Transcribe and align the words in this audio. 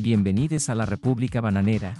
Bienvenidos 0.00 0.68
a 0.68 0.76
la 0.76 0.86
República 0.86 1.40
Bananera. 1.40 1.92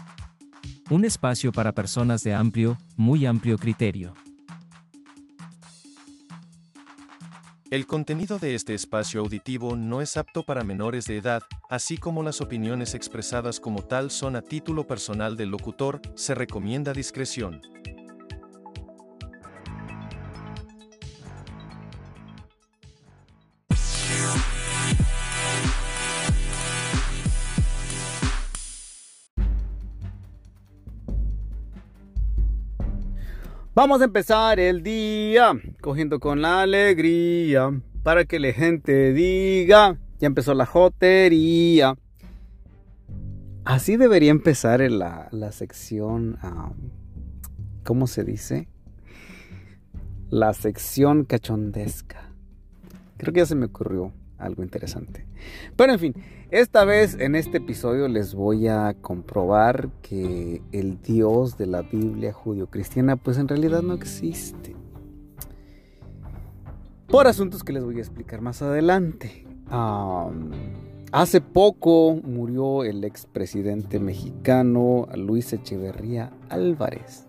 Un 0.89 1.05
espacio 1.05 1.51
para 1.51 1.73
personas 1.73 2.23
de 2.23 2.33
amplio, 2.33 2.79
muy 2.97 3.27
amplio 3.27 3.59
criterio. 3.59 4.15
El 7.73 7.89
contenido 7.89 8.39
de 8.39 8.55
este 8.55 8.75
espacio 8.75 9.21
auditivo 9.21 9.75
no 9.75 10.01
es 10.01 10.17
apto 10.17 10.45
para 10.45 10.63
menores 10.63 11.07
de 11.07 11.17
edad, 11.17 11.43
así 11.69 11.99
como 11.99 12.23
las 12.23 12.41
opiniones 12.41 12.95
expresadas 12.95 13.59
como 13.59 13.83
tal 13.83 14.13
son 14.13 14.37
a 14.37 14.43
título 14.43 14.87
personal 14.87 15.37
del 15.37 15.49
locutor, 15.49 16.01
se 16.15 16.37
recomienda 16.37 16.93
discreción. 16.93 17.61
Vamos 33.79 34.01
a 34.01 34.07
empezar 34.07 34.59
el 34.59 34.83
día 34.83 35.53
cogiendo 35.81 36.19
con 36.19 36.43
la 36.43 36.63
alegría 36.63 37.81
para 38.03 38.25
que 38.25 38.41
la 38.41 38.53
gente 38.53 39.13
diga, 39.13 39.97
ya 40.19 40.27
empezó 40.27 40.53
la 40.53 40.67
jotería. 40.67 41.97
Así 43.65 43.97
debería 43.97 44.33
empezar 44.33 44.81
la, 44.91 45.29
la 45.31 45.53
sección, 45.53 46.37
¿cómo 47.85 48.09
se 48.09 48.25
dice? 48.25 48.69
La 50.29 50.55
sección 50.55 51.25
cachondesca. 51.25 52.33
Creo 53.17 53.33
que 53.33 53.39
ya 53.39 53.47
se 53.47 53.55
me 53.55 53.67
ocurrió 53.67 54.13
algo 54.39 54.63
interesante. 54.63 55.27
Pero 55.77 55.93
en 55.93 55.99
fin, 55.99 56.15
esta 56.51 56.85
vez 56.85 57.17
en 57.19 57.35
este 57.35 57.59
episodio 57.59 58.09
les 58.09 58.35
voy 58.35 58.69
a 58.69 58.95
comprobar 59.01 59.91
que 60.03 60.63
el 60.73 61.01
Dios 61.03 61.59
de 61.59 61.67
la 61.67 61.83
Biblia 61.83 62.33
judío-cristiana 62.33 63.17
pues 63.17 63.39
en 63.39 63.49
realidad 63.49 63.83
no 63.83 63.95
existe. 63.95 64.75
Por 67.09 67.27
asuntos 67.27 67.65
que 67.65 67.73
les 67.73 67.85
voy 67.85 67.97
a 67.97 68.01
explicar 68.01 68.41
más 68.41 68.63
adelante. 68.63 69.47
hace 71.11 71.41
poco 71.41 72.17
murió 72.23 72.85
el 72.85 73.05
expresidente 73.05 73.99
mexicano 73.99 75.09
Luis 75.17 75.53
Echeverría 75.53 76.33
Álvarez. 76.51 77.27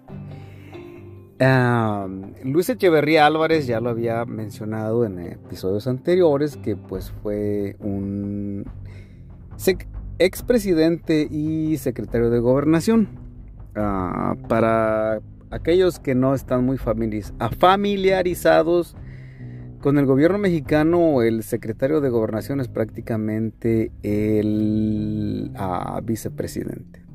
Luis 2.44 2.70
Echeverría 2.70 3.26
Álvarez 3.26 3.66
ya 3.66 3.80
lo 3.80 3.90
había 3.90 4.26
mencionado 4.26 5.06
en 5.06 5.20
episodios 5.20 5.88
anteriores 5.88 6.58
que 6.58 6.76
pues 6.76 7.14
fue 7.24 7.78
un 7.80 8.66
expresidente 10.18 11.26
y 11.32 11.78
secretario 11.78 12.30
de 12.30 12.40
gobernación. 12.40 13.08
Ah, 13.76 14.36
para 14.50 15.22
aquellos 15.50 16.00
que 16.00 16.14
no 16.14 16.36
están 16.36 16.66
muy 16.66 16.78
familiarizados 16.78 18.98
con 19.80 19.98
el 19.98 20.06
gobierno 20.06 20.38
mexicano, 20.38 21.22
el 21.22 21.44
secretario 21.44 22.02
de 22.02 22.10
gobernación 22.10 22.60
es 22.60 22.68
prácticamente 22.68 23.94
el 24.04 25.52
ah, 25.56 26.02
vicepresidente. 26.04 27.09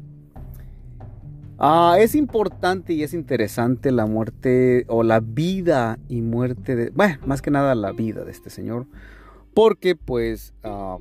Ah, 1.59 1.97
es 2.01 2.15
importante 2.15 2.95
y 2.95 3.05
es 3.05 3.15
interesante 3.15 3.93
la 3.93 4.07
muerte 4.07 4.85
o 4.89 5.05
la 5.05 5.21
vida 5.21 5.99
y 6.09 6.21
muerte 6.21 6.75
de, 6.75 6.91
bueno, 6.91 7.19
más 7.27 7.43
que 7.43 7.51
nada 7.51 7.75
la 7.77 7.93
vida 7.93 8.25
de 8.25 8.33
este 8.33 8.51
señor, 8.51 8.87
porque 9.55 9.95
pues 9.95 10.53
ah, 10.65 10.99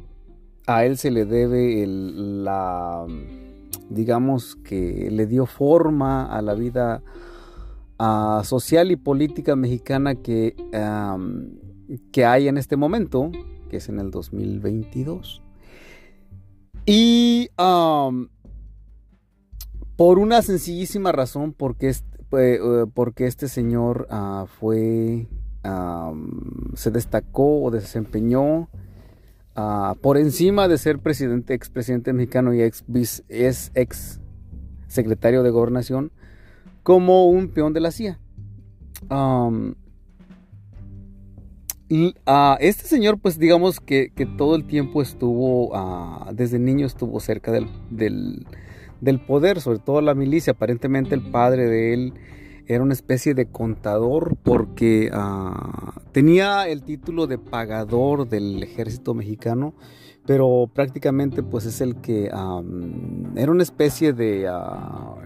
a 0.68 0.86
él 0.86 0.98
se 0.98 1.10
le 1.10 1.26
debe 1.26 1.86
la, 1.88 3.08
digamos 3.90 4.56
que 4.58 5.10
le 5.12 5.26
dio 5.26 5.48
forma 5.48 6.26
a 6.26 6.42
la 6.44 6.54
vida 6.54 7.02
ah, 7.98 8.44
social 8.46 8.92
y 8.92 8.96
política 8.96 9.56
mexicana 9.56 10.14
que, 10.14 10.56
que 12.12 12.26
hay 12.26 12.48
en 12.48 12.58
este 12.58 12.78
momento, 12.78 13.32
que 13.72 13.78
es 13.78 13.90
en 13.90 14.00
el 14.00 14.12
2022. 14.12 15.42
Y 16.86 17.50
por 19.96 20.20
una 20.20 20.42
sencillísima 20.42 21.12
razón, 21.12 21.54
porque 21.54 21.90
este, 21.90 22.14
porque 22.94 23.28
este 23.28 23.48
señor 23.48 24.08
ah, 24.10 24.46
fue, 24.60 25.28
se 26.74 26.92
destacó 26.92 27.64
o 27.64 27.72
desempeñó 27.72 28.70
ah, 29.56 29.96
por 30.02 30.18
encima 30.18 30.68
de 30.68 30.78
ser 30.78 31.00
presidente, 31.00 31.54
expresidente 31.54 32.12
mexicano 32.12 32.54
y 32.54 32.62
ex, 32.62 32.84
es 33.30 33.72
ex 33.76 34.20
secretario 34.88 35.44
de 35.44 35.52
gobernación, 35.52 36.12
como 36.82 37.28
un 37.28 37.50
peón 37.50 37.74
de 37.74 37.80
la 37.82 37.92
CIA. 37.92 38.20
este 42.60 42.88
señor, 42.88 43.20
pues 43.20 43.38
digamos 43.38 43.80
que, 43.80 44.12
todo 44.38 44.56
el 44.56 44.66
tiempo 44.66 45.04
estuvo, 45.04 45.72
desde 46.34 46.58
niño 46.58 46.88
estuvo 46.88 47.20
cerca 47.20 47.52
del 47.52 48.48
poder, 49.26 49.62
sobre 49.62 49.80
todo 49.80 50.02
la 50.02 50.16
milicia. 50.16 50.54
Aparentemente 50.54 51.16
el 51.16 51.22
padre 51.22 51.68
de 51.68 51.94
él 51.94 52.14
era 52.66 52.84
una 52.84 52.94
especie 52.94 53.34
de 53.34 53.48
contador 53.48 54.38
porque 54.42 55.10
ah, 55.14 56.02
tenía 56.12 56.68
el 56.68 56.84
título 56.84 57.28
de 57.28 57.38
pagador 57.38 58.28
del 58.28 58.64
ejército 58.64 59.14
mexicano, 59.14 59.74
pero 60.26 60.70
prácticamente 60.74 61.44
pues 61.44 61.66
es 61.66 61.82
el 61.82 61.98
que 61.98 62.28
era 62.28 63.52
una 63.52 63.64
especie 63.64 64.14
de... 64.14 64.48
Ah, 64.48 65.18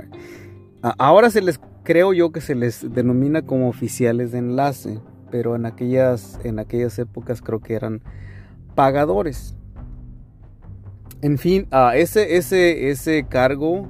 ahora 0.98 1.30
se 1.30 1.42
les, 1.42 1.60
creo 1.84 2.14
yo 2.14 2.32
que 2.32 2.42
se 2.42 2.56
les 2.56 2.94
denomina 2.94 3.44
como 3.44 3.70
oficiales 3.70 4.32
de 4.32 4.40
enlace, 4.40 5.00
pero 5.30 5.56
en 5.56 5.66
aquellas, 5.66 6.40
en 6.44 6.60
aquellas 6.60 6.98
épocas 6.98 7.42
creo 7.42 7.60
que 7.60 7.74
eran 7.74 8.02
pagadores. 8.76 9.57
En 11.22 11.38
fin, 11.38 11.68
ese, 11.96 12.38
ese, 12.38 12.90
ese 12.90 13.26
cargo, 13.28 13.88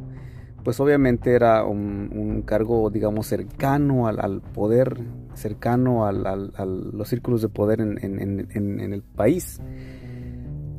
pues 0.63 0.79
obviamente 0.79 1.33
era 1.33 1.65
un, 1.65 2.43
cargo, 2.45 2.89
digamos, 2.89 3.27
cercano 3.27 4.07
al, 4.07 4.41
poder, 4.41 4.97
cercano 5.33 6.05
a 6.05 6.11
los 6.11 7.07
círculos 7.07 7.41
de 7.41 7.49
poder 7.49 7.81
en, 7.81 8.93
el 8.93 9.03
país. 9.03 9.59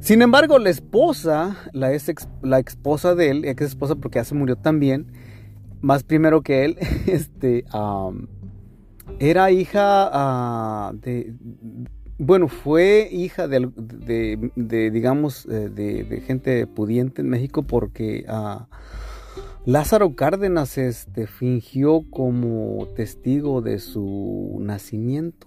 Sin 0.00 0.22
embargo, 0.22 0.58
la 0.58 0.70
esposa, 0.70 1.56
la, 1.72 1.92
ex, 1.92 2.28
la 2.42 2.60
esposa 2.60 3.14
de 3.14 3.30
él, 3.30 3.44
ex 3.44 3.62
esposa 3.62 3.96
porque 3.96 4.20
ya 4.20 4.24
se 4.24 4.34
murió 4.34 4.56
también, 4.56 5.12
más 5.80 6.02
primero 6.02 6.42
que 6.42 6.64
él, 6.64 6.78
este, 7.06 7.64
era 9.18 9.50
hija 9.50 10.08
ah, 10.12 10.92
de, 10.94 11.34
bueno, 12.18 12.48
fue 12.48 13.08
hija 13.12 13.46
de, 13.46 14.90
digamos, 14.92 15.46
eh, 15.46 15.68
de, 15.68 16.20
gente 16.26 16.66
pudiente 16.66 17.22
en 17.22 17.28
México 17.28 17.62
porque 17.62 18.24
ah, 18.28 18.68
Lázaro 19.64 20.16
Cárdenas 20.16 20.78
este, 20.78 21.28
fingió 21.28 22.02
como 22.10 22.88
testigo 22.96 23.62
de 23.62 23.78
su 23.78 24.58
nacimiento. 24.60 25.46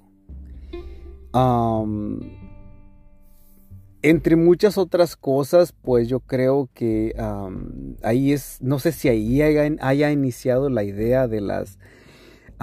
entre 4.02 4.36
muchas 4.38 4.78
otras 4.78 5.18
cosas, 5.18 5.74
pues 5.74 6.08
yo 6.08 6.22
creo 6.22 6.70
que 6.74 7.14
ahí 8.02 8.31
es, 8.31 8.60
no 8.62 8.80
sé 8.80 8.94
si 8.94 9.10
ahí 9.10 9.42
haya 9.42 10.12
iniciado 10.12 10.70
la 10.70 10.86
idea 10.86 11.28
de 11.28 11.42
las 11.42 11.80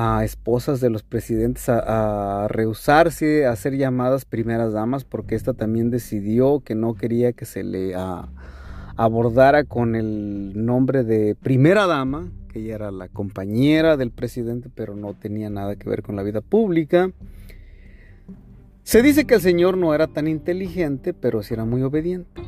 a 0.01 0.23
esposas 0.23 0.81
de 0.81 0.91
los 0.91 1.03
presidentes 1.03 1.69
a, 1.69 2.47
rehusarse 2.47 3.47
a 3.47 3.51
hacer 3.51 3.77
llamadas 3.77 4.25
primeras 4.25 4.73
damas 4.73 5.03
porque 5.03 5.35
esta 5.35 5.55
también 5.55 5.91
decidió 5.91 6.61
que 6.61 6.77
no 6.77 6.95
quería 6.95 7.33
que 7.33 7.45
se 7.45 7.65
le 7.65 7.97
abordara 8.97 9.65
con 9.65 9.97
el 9.97 10.53
nombre 10.55 11.03
de 11.03 11.35
primera 11.35 11.89
dama, 11.89 12.29
que 12.53 12.61
ella 12.61 12.77
era 12.77 12.91
la 12.93 13.09
compañera 13.09 13.97
del 13.97 14.13
presidente, 14.13 14.71
pero 14.73 14.95
no 14.95 15.15
tenía 15.15 15.51
nada 15.51 15.75
que 15.75 15.91
ver 15.91 16.05
con 16.05 16.15
la 16.15 16.23
vida 16.23 16.43
pública. 16.43 17.11
Se 18.85 19.03
dice 19.03 19.25
que 19.25 19.35
el 19.35 19.41
señor 19.41 19.77
no 19.77 19.97
era 19.97 20.07
tan 20.07 20.29
inteligente, 20.29 21.13
pero 21.13 21.43
sí 21.43 21.55
era 21.55 21.65
muy 21.65 21.83
obediente. 21.83 22.41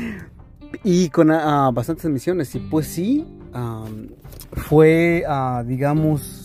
y 0.84 1.10
con 1.10 1.28
bastantes 1.28 2.10
misiones. 2.10 2.54
Y 2.54 2.60
pues 2.60 2.86
sí, 2.86 3.26
fue, 4.52 5.22
digamos, 5.66 6.41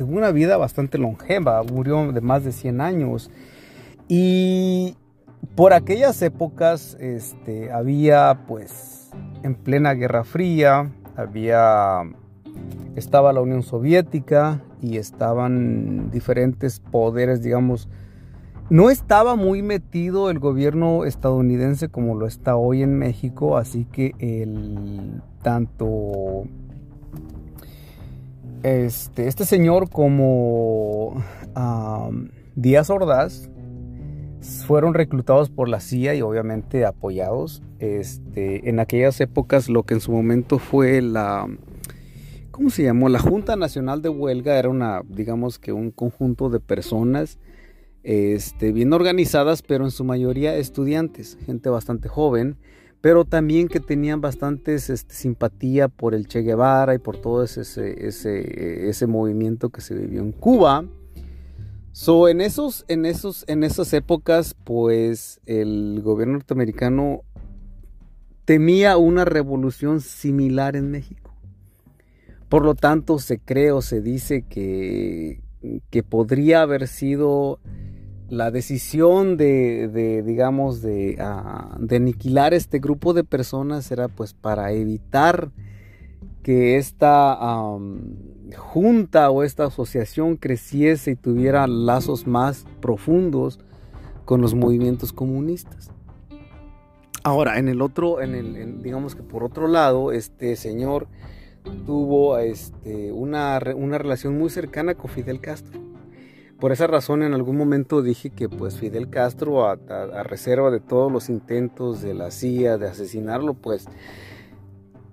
tuvo 0.00 0.16
una 0.16 0.30
vida 0.32 0.56
bastante 0.56 0.96
longeva, 0.96 1.62
murió 1.62 2.10
de 2.10 2.22
más 2.22 2.42
de 2.42 2.52
100 2.52 2.80
años. 2.80 3.30
Y 4.08 4.96
por 5.54 5.74
aquellas 5.74 6.22
épocas 6.22 6.96
este, 6.98 7.70
había 7.70 8.46
pues 8.48 9.10
en 9.42 9.54
plena 9.54 9.92
Guerra 9.92 10.24
Fría, 10.24 10.90
había 11.16 12.00
estaba 12.96 13.34
la 13.34 13.42
Unión 13.42 13.62
Soviética 13.62 14.62
y 14.80 14.96
estaban 14.96 16.10
diferentes 16.10 16.80
poderes, 16.80 17.42
digamos, 17.42 17.86
no 18.70 18.88
estaba 18.88 19.36
muy 19.36 19.60
metido 19.60 20.30
el 20.30 20.38
gobierno 20.38 21.04
estadounidense 21.04 21.90
como 21.90 22.14
lo 22.14 22.26
está 22.26 22.56
hoy 22.56 22.82
en 22.82 22.96
México, 22.96 23.58
así 23.58 23.84
que 23.84 24.14
el 24.18 25.20
tanto 25.42 26.46
este, 28.62 29.28
este 29.28 29.44
señor 29.44 29.90
como 29.90 31.22
Díaz 32.54 32.90
Ordaz 32.90 33.48
fueron 34.66 34.94
reclutados 34.94 35.50
por 35.50 35.68
la 35.68 35.80
CIA 35.80 36.14
y 36.14 36.22
obviamente 36.22 36.84
apoyados. 36.84 37.62
Este, 37.78 38.68
en 38.68 38.78
aquellas 38.78 39.20
épocas 39.20 39.68
lo 39.68 39.84
que 39.84 39.94
en 39.94 40.00
su 40.00 40.12
momento 40.12 40.58
fue 40.58 41.00
la 41.00 41.48
¿cómo 42.60 42.68
se 42.68 42.82
llamó? 42.82 43.08
La 43.08 43.20
Junta 43.20 43.56
Nacional 43.56 44.02
de 44.02 44.10
Huelga 44.10 44.58
era 44.58 44.68
una, 44.68 45.00
digamos 45.08 45.58
que 45.58 45.72
un 45.72 45.90
conjunto 45.90 46.50
de 46.50 46.60
personas 46.60 47.38
este, 48.02 48.72
bien 48.72 48.92
organizadas, 48.92 49.62
pero 49.62 49.84
en 49.84 49.90
su 49.90 50.04
mayoría 50.04 50.54
estudiantes, 50.54 51.38
gente 51.46 51.70
bastante 51.70 52.10
joven, 52.10 52.58
pero 53.00 53.24
también 53.24 53.68
que 53.68 53.80
tenían 53.80 54.20
bastante 54.20 54.74
este, 54.74 55.14
simpatía 55.14 55.88
por 55.88 56.14
el 56.14 56.26
Che 56.26 56.42
Guevara 56.42 56.94
y 56.94 56.98
por 56.98 57.16
todo 57.16 57.42
ese, 57.42 57.62
ese, 57.62 58.88
ese 58.88 59.06
movimiento 59.06 59.70
que 59.70 59.80
se 59.80 59.94
vivió 59.94 60.20
en 60.20 60.32
Cuba. 60.32 60.84
So, 61.92 62.28
en, 62.28 62.40
esos, 62.40 62.84
en, 62.88 63.06
esos, 63.06 63.44
en 63.48 63.64
esas 63.64 63.92
épocas, 63.94 64.54
pues 64.64 65.40
el 65.46 66.00
gobierno 66.02 66.34
norteamericano 66.34 67.22
temía 68.44 68.96
una 68.96 69.24
revolución 69.24 70.00
similar 70.00 70.76
en 70.76 70.90
México. 70.90 71.34
Por 72.48 72.64
lo 72.64 72.74
tanto, 72.74 73.18
se 73.18 73.38
cree 73.38 73.72
o 73.72 73.80
se 73.80 74.02
dice 74.02 74.42
que, 74.42 75.40
que 75.88 76.02
podría 76.02 76.62
haber 76.62 76.86
sido 76.86 77.60
la 78.30 78.52
decisión 78.52 79.36
de, 79.36 80.22
digamos, 80.24 80.82
ah, 81.18 81.76
de, 81.78 81.96
aniquilar 81.96 82.54
este 82.54 82.78
grupo 82.78 83.12
de 83.12 83.24
personas 83.24 83.90
era 83.90 84.06
pues 84.06 84.34
para 84.34 84.70
evitar 84.72 85.50
que 86.44 86.78
esta 86.78 87.36
junta 88.56 89.30
o 89.30 89.42
esta 89.42 89.66
asociación 89.66 90.36
creciese 90.36 91.10
y 91.10 91.16
tuviera 91.16 91.66
lazos 91.66 92.26
más 92.26 92.64
profundos 92.80 93.58
con 94.24 94.40
los 94.40 94.54
movimientos 94.54 95.12
comunistas. 95.12 95.90
Ahora, 97.24 97.58
en 97.58 97.68
el 97.68 97.82
otro, 97.82 98.22
en 98.22 98.34
el, 98.34 98.82
digamos 98.82 99.16
que 99.16 99.22
por 99.22 99.42
otro 99.42 99.66
lado, 99.66 100.12
este 100.12 100.54
señor 100.54 101.08
tuvo 101.84 102.38
este, 102.38 103.12
una, 103.12 103.60
una 103.74 103.98
relación 103.98 104.38
muy 104.38 104.50
cercana 104.50 104.94
con 104.94 105.10
Fidel 105.10 105.40
Castro. 105.40 105.89
Por 106.60 106.72
esa 106.72 106.86
razón 106.86 107.22
en 107.22 107.32
algún 107.32 107.56
momento 107.56 108.02
dije 108.02 108.28
que 108.28 108.50
pues 108.50 108.76
Fidel 108.76 109.08
Castro 109.08 109.66
a, 109.66 109.76
reserva 110.24 110.70
de 110.70 110.80
todos 110.80 111.10
los 111.10 111.30
intentos 111.30 112.02
de 112.02 112.12
la 112.12 112.30
CIA 112.30 112.76
de 112.76 112.86
asesinarlo 112.86 113.54
pues 113.54 113.88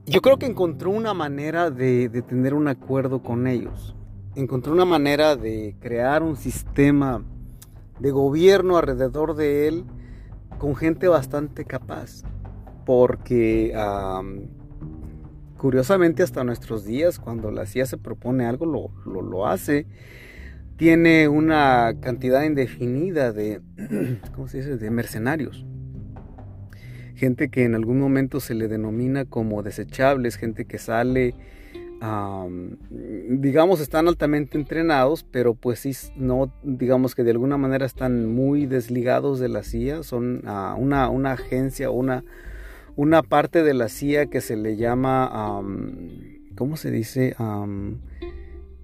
yo 0.06 0.22
creo 0.22 0.38
que 0.38 0.46
encontró 0.46 0.90
una 0.90 1.14
manera 1.14 1.72
de, 1.72 2.10
tener 2.28 2.54
un 2.54 2.68
acuerdo 2.68 3.24
con 3.24 3.48
ellos. 3.48 3.96
Encontró 4.36 4.72
una 4.72 4.86
manera 4.86 5.36
de 5.36 5.76
crear 5.82 6.24
un 6.24 6.38
sistema 6.38 7.24
de 8.00 8.12
gobierno 8.12 8.78
alrededor 8.78 9.36
de 9.36 9.68
él 9.68 9.84
con 10.60 10.78
gente 10.78 11.10
bastante 11.10 11.66
capaz. 11.66 12.24
Porque 12.86 13.74
curiosamente 15.58 16.24
hasta 16.24 16.46
nuestros 16.46 16.86
días, 16.86 17.20
cuando 17.20 17.52
la 17.52 17.66
CIA 17.66 17.86
se 17.86 17.98
propone 17.98 18.46
algo, 18.46 18.66
lo, 18.66 19.22
lo 19.22 19.46
hace 19.46 19.88
tiene 20.78 21.28
una 21.28 21.96
cantidad 22.00 22.44
indefinida 22.44 23.34
de, 23.34 23.62
¿cómo 24.36 24.48
se 24.48 24.60
dice?, 24.60 24.78
de 24.78 24.92
mercenarios. 24.92 25.66
Gente 27.16 27.50
que 27.50 27.64
en 27.64 27.74
algún 27.74 28.00
momento 28.00 28.40
se 28.40 28.54
le 28.54 28.68
denomina 28.68 29.26
como 29.26 29.64
desechables, 29.64 30.36
gente 30.36 30.66
que 30.66 30.78
sale, 30.78 31.34
digamos, 33.28 33.82
están 33.82 34.08
altamente 34.08 34.56
entrenados, 34.56 35.24
pero 35.24 35.56
pues 35.56 35.80
sí, 35.80 35.94
no, 36.16 36.54
digamos 36.62 37.16
que 37.16 37.24
de 37.24 37.32
alguna 37.32 37.58
manera 37.58 37.88
están 37.88 38.28
muy 38.28 38.68
desligados 38.68 39.40
de 39.40 39.50
la 39.50 39.64
CIA, 39.64 40.04
son 40.04 40.44
ah, 40.46 40.76
una, 40.78 41.10
una, 41.10 41.32
agencia, 41.32 41.90
una, 41.90 42.24
una 42.96 43.24
parte 43.24 43.64
de 43.64 43.74
la 43.74 43.90
CIA 43.90 44.28
que 44.28 44.42
se 44.42 44.56
le 44.56 44.78
llama, 44.78 45.64
¿cómo 46.56 46.78
se 46.78 46.92
dice?, 46.92 47.36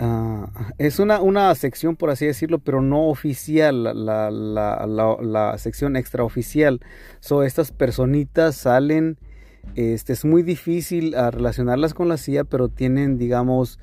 Ah, 0.05 0.49
es 0.79 0.99
una, 0.99 1.21
una, 1.21 1.55
sección, 1.55 1.95
por 1.95 2.09
así 2.09 2.25
decirlo, 2.25 2.59
pero 2.59 2.81
no 2.81 3.07
oficial, 3.07 3.83
la, 3.83 4.29
la, 4.29 5.17
la, 5.21 5.57
sección 5.57 5.95
extraoficial. 5.95 6.81
So, 7.21 7.41
estas 7.43 7.71
personitas 7.71 8.57
salen, 8.57 9.17
este, 9.75 10.11
es 10.11 10.25
muy 10.25 10.43
difícil 10.43 11.15
ah, 11.15 11.31
relacionarlas 11.31 11.93
con 11.93 12.09
la 12.09 12.17
CIA, 12.17 12.43
pero 12.43 12.67
tienen, 12.67 13.17
digamos, 13.17 13.79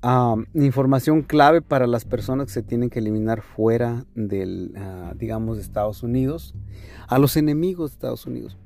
ah, 0.00 0.36
información 0.54 1.22
clave 1.22 1.60
para 1.60 1.88
las 1.88 2.04
personas 2.04 2.46
que 2.46 2.52
se 2.52 2.62
tienen 2.62 2.88
que 2.88 3.00
eliminar 3.00 3.42
fuera 3.42 4.04
del, 4.14 4.74
digamos, 5.16 5.56
de 5.56 5.64
Estados 5.64 6.04
Unidos, 6.04 6.54
a 7.08 7.18
los 7.18 7.36
enemigos 7.36 7.90
de 7.90 7.94
Estados 7.94 8.26
Unidos. 8.26 8.56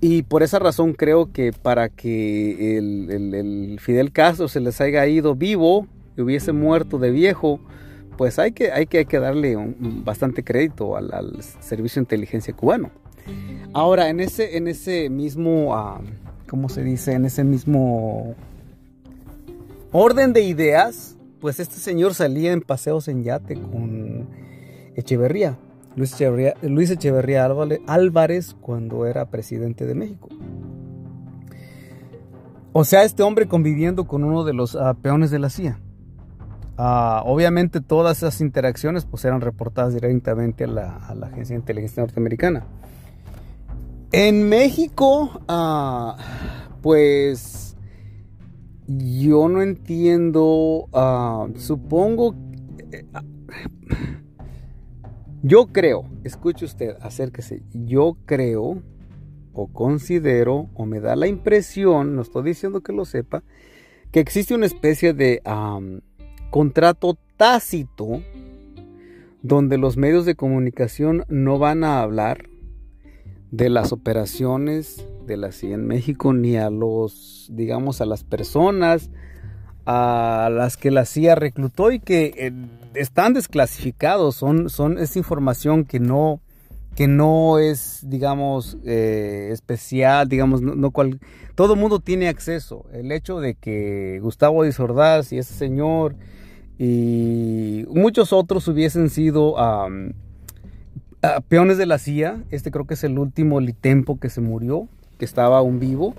Y 0.00 0.22
por 0.22 0.44
esa 0.44 0.60
razón 0.60 0.92
creo 0.92 1.32
que 1.32 1.52
para 1.52 1.88
que 1.88 2.78
el, 2.78 3.10
el 3.10 3.80
Fidel 3.80 4.12
Castro 4.12 4.46
se 4.46 4.60
les 4.60 4.80
haya 4.80 5.04
ido 5.08 5.34
vivo, 5.34 5.88
hubiese 6.16 6.52
muerto 6.52 6.98
de 6.98 7.10
viejo, 7.10 7.60
pues 8.16 8.38
hay 8.38 8.52
que, 8.52 8.72
hay 8.72 8.86
que, 8.86 8.98
hay 8.98 9.04
que 9.06 9.18
darle 9.18 9.56
bastante 9.78 10.44
crédito 10.44 10.96
al, 10.96 11.42
servicio 11.60 12.00
de 12.00 12.04
inteligencia 12.04 12.54
cubano. 12.54 12.90
Ahora, 13.72 14.08
en 14.08 14.20
ese, 14.20 14.56
en 14.56 14.68
ese 14.68 15.08
mismo, 15.08 15.74
uh, 15.74 16.02
¿cómo 16.48 16.68
se 16.68 16.82
dice? 16.82 17.12
En 17.12 17.24
ese 17.24 17.44
mismo 17.44 18.34
orden 19.92 20.32
de 20.32 20.42
ideas, 20.42 21.16
pues 21.40 21.60
este 21.60 21.76
señor 21.76 22.14
salía 22.14 22.52
en 22.52 22.60
paseos 22.60 23.08
en 23.08 23.24
yate 23.24 23.54
con 23.54 24.28
Echeverría, 24.96 25.56
Luis 25.96 26.90
Echeverría, 26.90 27.48
Álvarez 27.86 28.56
cuando 28.60 29.06
era 29.06 29.26
presidente 29.26 29.86
de 29.86 29.94
México. 29.94 30.28
O 32.72 32.84
sea, 32.84 33.04
este 33.04 33.22
hombre 33.22 33.46
conviviendo 33.46 34.06
con 34.06 34.24
uno 34.24 34.44
de 34.44 34.54
los 34.54 34.76
ah, 34.76 34.94
peones 34.94 35.30
de 35.30 35.38
la 35.38 35.50
CIA. 35.50 35.78
Ah, 36.78 37.22
obviamente 37.26 37.80
todas 37.80 38.18
esas 38.18 38.40
interacciones 38.40 39.04
pues 39.04 39.24
eran 39.24 39.40
reportadas 39.40 39.94
directamente 39.94 40.64
a 40.64 40.68
la, 40.68 41.26
Agencia 41.26 41.54
de 41.54 41.60
Inteligencia 41.60 42.02
Norteamericana. 42.02 42.64
En 44.10 44.48
México, 44.48 45.42
ah, 45.48 46.16
pues 46.82 47.76
yo 48.86 49.48
no 49.48 49.62
entiendo, 49.62 50.88
uh, 50.92 51.58
supongo, 51.58 52.34
eh, 52.90 53.04
yo 55.42 55.66
creo, 55.66 56.04
escuche 56.24 56.64
usted, 56.64 56.96
acérquese, 57.00 57.62
yo 57.72 58.16
creo 58.26 58.82
o 59.54 59.66
considero 59.68 60.68
o 60.74 60.86
me 60.86 61.00
da 61.00 61.16
la 61.16 61.26
impresión, 61.26 62.16
no 62.16 62.22
estoy 62.22 62.42
diciendo 62.44 62.82
que 62.82 62.92
lo 62.92 63.04
sepa, 63.04 63.42
que 64.10 64.20
existe 64.20 64.54
una 64.54 64.66
especie 64.66 65.14
de 65.14 65.40
contrato 66.52 67.18
tácito 67.36 68.22
donde 69.42 69.78
los 69.78 69.96
medios 69.96 70.24
de 70.24 70.36
comunicación 70.36 71.24
no 71.28 71.58
van 71.58 71.82
a 71.82 72.00
hablar 72.00 72.48
de 73.50 73.70
las 73.70 73.90
operaciones 73.90 75.04
de 75.26 75.36
la 75.36 75.50
CIA 75.50 75.74
en 75.74 75.86
México 75.86 76.32
ni 76.32 76.56
a 76.56 76.70
los, 76.70 77.48
digamos, 77.50 78.00
a 78.00 78.06
las 78.06 78.22
personas 78.22 79.10
a 79.86 80.50
las 80.52 80.76
que 80.76 80.90
la 80.90 81.06
CIA 81.06 81.34
reclutó 81.34 81.90
y 81.90 81.98
que 81.98 82.34
eh, 82.36 82.52
están 82.94 83.32
desclasificados, 83.32 84.36
son, 84.36 84.68
son, 84.68 84.98
es 84.98 85.16
información 85.16 85.84
que 85.84 85.98
no, 86.00 86.40
que 86.94 87.08
no 87.08 87.58
es, 87.58 88.00
digamos, 88.06 88.76
eh, 88.84 89.48
especial, 89.52 90.28
digamos, 90.28 90.60
no, 90.62 90.90
cual, 90.90 91.18
todo 91.54 91.76
mundo 91.76 91.98
tiene 91.98 92.28
acceso. 92.28 92.86
El 92.92 93.10
hecho 93.10 93.40
de 93.40 93.54
que 93.54 94.20
Gustavo 94.22 94.62
Disordaz 94.62 95.32
y 95.32 95.38
ese 95.38 95.54
señor 95.54 96.14
y 96.84 97.86
muchos 97.90 98.32
otros 98.32 98.66
hubiesen 98.66 99.08
sido 99.08 99.54
peones 101.46 101.78
de 101.78 101.86
la 101.86 101.98
CIA. 101.98 102.42
Este 102.50 102.72
creo 102.72 102.88
que 102.88 102.94
es 102.94 103.04
el 103.04 103.20
último 103.20 103.60
Litempo 103.60 104.18
que 104.18 104.28
se 104.28 104.40
murió, 104.40 104.88
que 105.16 105.24
estaba 105.24 105.58
aún 105.58 105.78
vivo. 105.78 106.16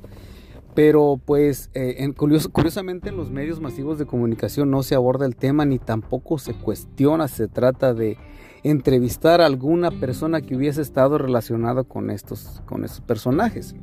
Pero 0.74 1.20
pues 1.26 1.70
eh, 1.74 2.14
curiosamente 2.16 3.10
en 3.10 3.18
los 3.18 3.30
medios 3.30 3.60
masivos 3.60 4.00
de 4.00 4.06
comunicación 4.06 4.72
no 4.72 4.84
se 4.84 4.96
aborda 4.96 5.26
el 5.26 5.36
tema 5.36 5.66
ni 5.66 5.80
tampoco 5.80 6.38
se 6.38 6.54
cuestiona, 6.54 7.28
se 7.28 7.50
trata 7.50 7.94
de 7.94 8.18
entrevistar 8.64 9.42
a 9.42 9.46
alguna 9.46 9.92
persona 9.92 10.40
que 10.40 10.56
hubiese 10.56 10.82
estado 10.82 11.18
relacionada 11.18 11.84
con 11.84 12.10
estos, 12.10 12.62
con 12.66 12.86
estos 12.86 13.02
personajes. 13.02 13.76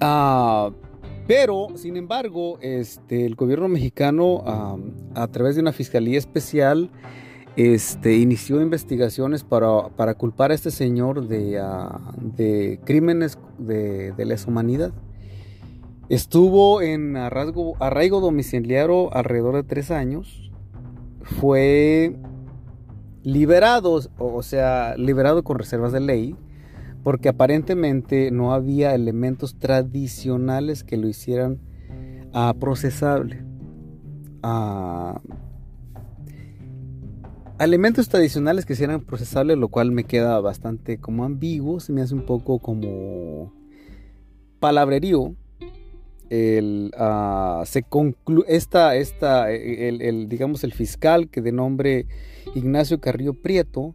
Ah, 0.00 0.70
pero, 1.26 1.68
sin 1.76 1.96
embargo, 1.96 2.58
este, 2.60 3.26
el 3.26 3.34
gobierno 3.34 3.68
mexicano, 3.68 4.42
a 5.14 5.26
través 5.28 5.54
de 5.54 5.62
una 5.62 5.72
fiscalía 5.72 6.18
especial, 6.18 6.90
este, 7.56 8.16
inició 8.16 8.62
investigaciones 8.62 9.44
para, 9.44 10.14
culpar 10.14 10.50
a 10.50 10.54
este 10.54 10.70
señor 10.70 11.28
de, 11.28 11.60
ah, 11.60 12.00
crímenes 12.84 13.38
de, 13.58 14.14
lesa 14.24 14.48
humanidad. 14.48 14.92
Estuvo 16.08 16.82
en 16.82 17.16
arraigo 17.16 18.20
domiciliario 18.20 19.14
alrededor 19.14 19.56
de 19.56 19.62
tres 19.62 19.90
años. 19.90 20.50
Fue 21.40 22.16
liberado, 23.22 24.00
o 24.18 24.42
sea, 24.42 24.96
liberado 24.96 25.44
con 25.44 25.58
reservas 25.58 25.92
de 25.92 26.00
ley, 26.00 26.36
porque 27.02 27.28
aparentemente 27.28 28.30
no 28.30 28.52
había 28.52 28.94
elementos 28.94 29.58
tradicionales 29.58 30.84
que 30.84 30.96
lo 30.96 31.08
hicieran 31.08 31.58
uh, 32.32 32.58
procesable. 32.58 33.44
Uh, 34.44 35.18
elementos 37.58 38.08
tradicionales 38.08 38.66
que 38.66 38.74
hicieran 38.74 39.00
procesable, 39.00 39.56
lo 39.56 39.68
cual 39.68 39.90
me 39.90 40.04
queda 40.04 40.40
bastante 40.40 40.98
como 40.98 41.24
ambiguo, 41.24 41.80
se 41.80 41.92
me 41.92 42.02
hace 42.02 42.14
un 42.14 42.26
poco 42.26 42.58
como 42.58 43.52
palabrerío. 44.60 45.34
El, 46.30 46.92
uh, 46.98 47.66
se 47.66 47.84
esta, 48.48 48.96
esta, 48.96 49.50
el, 49.50 50.28
digamos, 50.28 50.64
el 50.64 50.72
fiscal 50.72 51.28
que 51.28 51.42
de 51.42 51.52
nombre 51.52 52.06
Ignacio 52.54 53.00
Carrillo 53.00 53.34
Prieto 53.34 53.94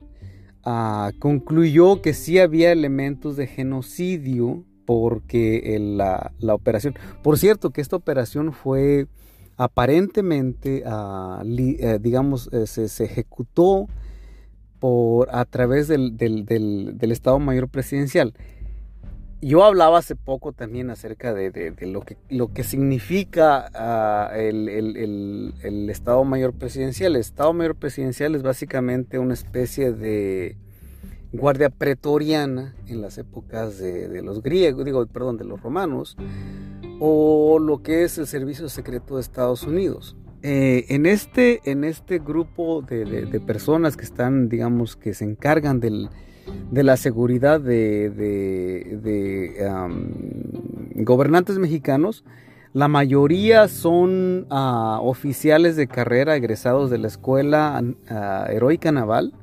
uh, 0.68 1.18
concluyó 1.20 2.02
que 2.02 2.14
sí 2.14 2.40
había 2.40 2.72
elementos 2.72 3.38
de 3.38 3.48
genocidio 3.48 4.64
porque 4.86 5.78
la, 5.80 6.32
la, 6.40 6.54
operación, 6.54 6.96
por 7.24 7.38
cierto 7.38 7.72
que 7.72 7.82
esta 7.82 7.96
operación 7.96 8.54
fue 8.54 9.08
aparentemente, 9.58 10.84
ah, 10.86 11.44
eh, 11.46 12.00
digamos, 12.00 12.50
eh, 12.54 12.68
se, 12.68 13.04
ejecutó 13.04 13.88
por, 14.80 15.36
a 15.36 15.44
través 15.46 15.88
del, 15.88 16.16
Estado 17.02 17.40
Mayor 17.40 17.68
Presidencial. 17.68 18.34
Yo 19.42 19.64
hablaba 19.64 20.00
hace 20.00 20.16
poco 20.16 20.52
también 20.52 20.90
acerca 20.90 21.34
de, 21.34 21.74
lo, 22.30 22.48
que, 22.54 22.64
significa 22.64 23.70
ah, 23.74 24.32
el, 24.36 25.90
Estado 25.90 26.24
Mayor 26.24 26.54
Presidencial. 26.54 27.16
El 27.16 27.22
Estado 27.22 27.54
Mayor 27.54 27.76
Presidencial 27.76 28.34
es 28.34 28.42
básicamente 28.42 29.20
una 29.20 29.36
especie 29.36 29.92
de 29.94 30.58
guardia 31.34 31.70
pretoriana 31.70 32.74
en 32.88 33.02
las 33.02 33.20
épocas 33.20 33.78
de, 33.78 34.22
los 34.24 34.42
griegos, 34.42 34.86
digo, 34.86 35.06
perdón, 35.06 35.38
de 35.38 35.46
los 35.46 35.62
romanos, 35.62 36.18
o 37.00 37.60
lo 37.60 37.84
que 37.84 38.04
es 38.04 38.18
el 38.18 38.26
Servicio 38.26 38.70
Secreto 38.70 39.16
de 39.16 39.22
Estados 39.22 39.64
Unidos. 39.64 40.16
Eh, 40.42 40.86
en, 40.90 41.06
este, 41.06 41.62
en 41.70 41.84
este 41.84 42.20
grupo 42.20 42.82
de, 42.82 43.42
personas 43.46 43.98
que 43.98 44.04
están, 44.04 44.50
digamos, 44.50 44.96
que 44.96 45.14
se 45.14 45.26
encargan 45.26 45.80
de 46.72 46.84
la 46.84 46.98
seguridad 46.98 47.60
de, 47.62 48.12
gobernantes 50.96 51.58
mexicanos, 51.60 52.24
la 52.74 52.88
mayoría 52.88 53.68
son 53.68 54.46
ah, 54.50 55.00
oficiales 55.02 55.76
de 55.76 55.88
carrera 55.88 56.36
egresados 56.36 56.90
de 56.90 56.98
la 56.98 57.08
Escuela 57.08 57.82
ah, 58.10 58.46
Heroica 58.50 58.92
Naval, 58.92 59.34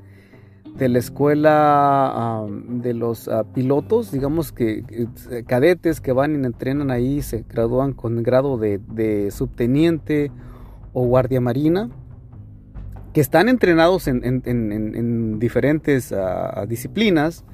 de 0.77 0.89
la 0.89 0.99
escuela 0.99 2.47
de 2.69 2.95
los 2.95 3.29
ah, 3.29 3.45
pilotos, 3.55 4.11
digamos 4.11 4.53
que 4.53 4.85
eh, 4.89 5.45
cadetes 5.47 6.01
que 6.01 6.13
van 6.13 6.33
y 6.33 6.45
entrenan 6.45 6.91
ahí, 6.91 7.23
se 7.23 7.45
gradúan 7.49 7.93
con 7.93 8.23
grado 8.23 8.59
de, 8.59 9.31
subteniente 9.31 10.33
o 10.93 11.07
guardia 11.07 11.41
marina, 11.41 11.91
que 13.15 13.21
están 13.21 13.49
entrenados 13.49 14.09
en, 14.09 15.39
diferentes 15.39 16.13
ah, 16.13 16.67
disciplinas, 16.69 17.45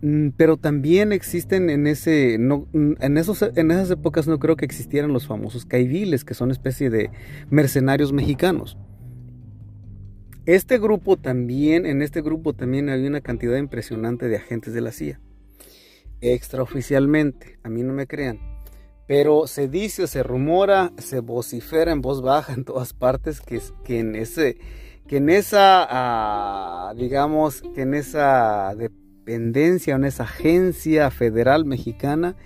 mm, 0.00 0.30
pero 0.38 0.56
también 0.56 1.12
existen 1.12 1.68
en 1.68 1.86
ese, 1.86 2.34
en, 2.34 3.18
esos, 3.18 3.42
en 3.42 3.70
esas 3.70 3.90
épocas 3.90 4.26
no 4.26 4.38
creo 4.38 4.56
que 4.56 4.64
existieran 4.64 5.12
los 5.12 5.26
famosos 5.26 5.66
caiviles, 5.66 6.24
que 6.24 6.32
son 6.32 6.50
especie 6.50 6.88
de 6.88 7.10
mercenarios 7.50 8.14
mexicanos. 8.14 8.78
Este 10.46 10.78
grupo 10.78 11.18
también, 11.18 11.84
en 11.84 12.00
este 12.00 12.22
grupo 12.22 12.54
también 12.54 12.88
había 12.88 13.08
una 13.08 13.20
cantidad 13.20 13.58
impresionante 13.58 14.28
de 14.28 14.36
agentes 14.36 14.72
de 14.72 14.80
la 14.80 14.92
CIA. 14.92 15.20
Extraoficialmente, 16.22 17.58
a 17.62 17.68
mí 17.68 17.82
no 17.82 17.92
me 17.92 18.06
crean. 18.06 18.40
Pero 19.10 19.48
se 19.48 19.66
dice, 19.66 20.06
se 20.06 20.22
rumora, 20.22 20.92
se 20.98 21.18
vocifera 21.18 21.90
en 21.90 22.00
voz 22.00 22.22
baja 22.22 22.52
en 22.52 22.64
todas 22.64 22.92
partes 22.92 23.40
que, 23.40 23.98
en 23.98 24.14
ese, 24.14 24.56
que 25.08 25.16
en 25.16 25.30
esa, 25.30 25.84
ah, 25.90 26.94
digamos, 26.96 27.60
que 27.74 27.82
en 27.82 27.94
esa 27.94 28.72
dependencia, 28.76 29.96
en 29.96 30.04
esa 30.04 30.22
agencia 30.22 31.10
federal 31.10 31.64
mexicana, 31.64 32.36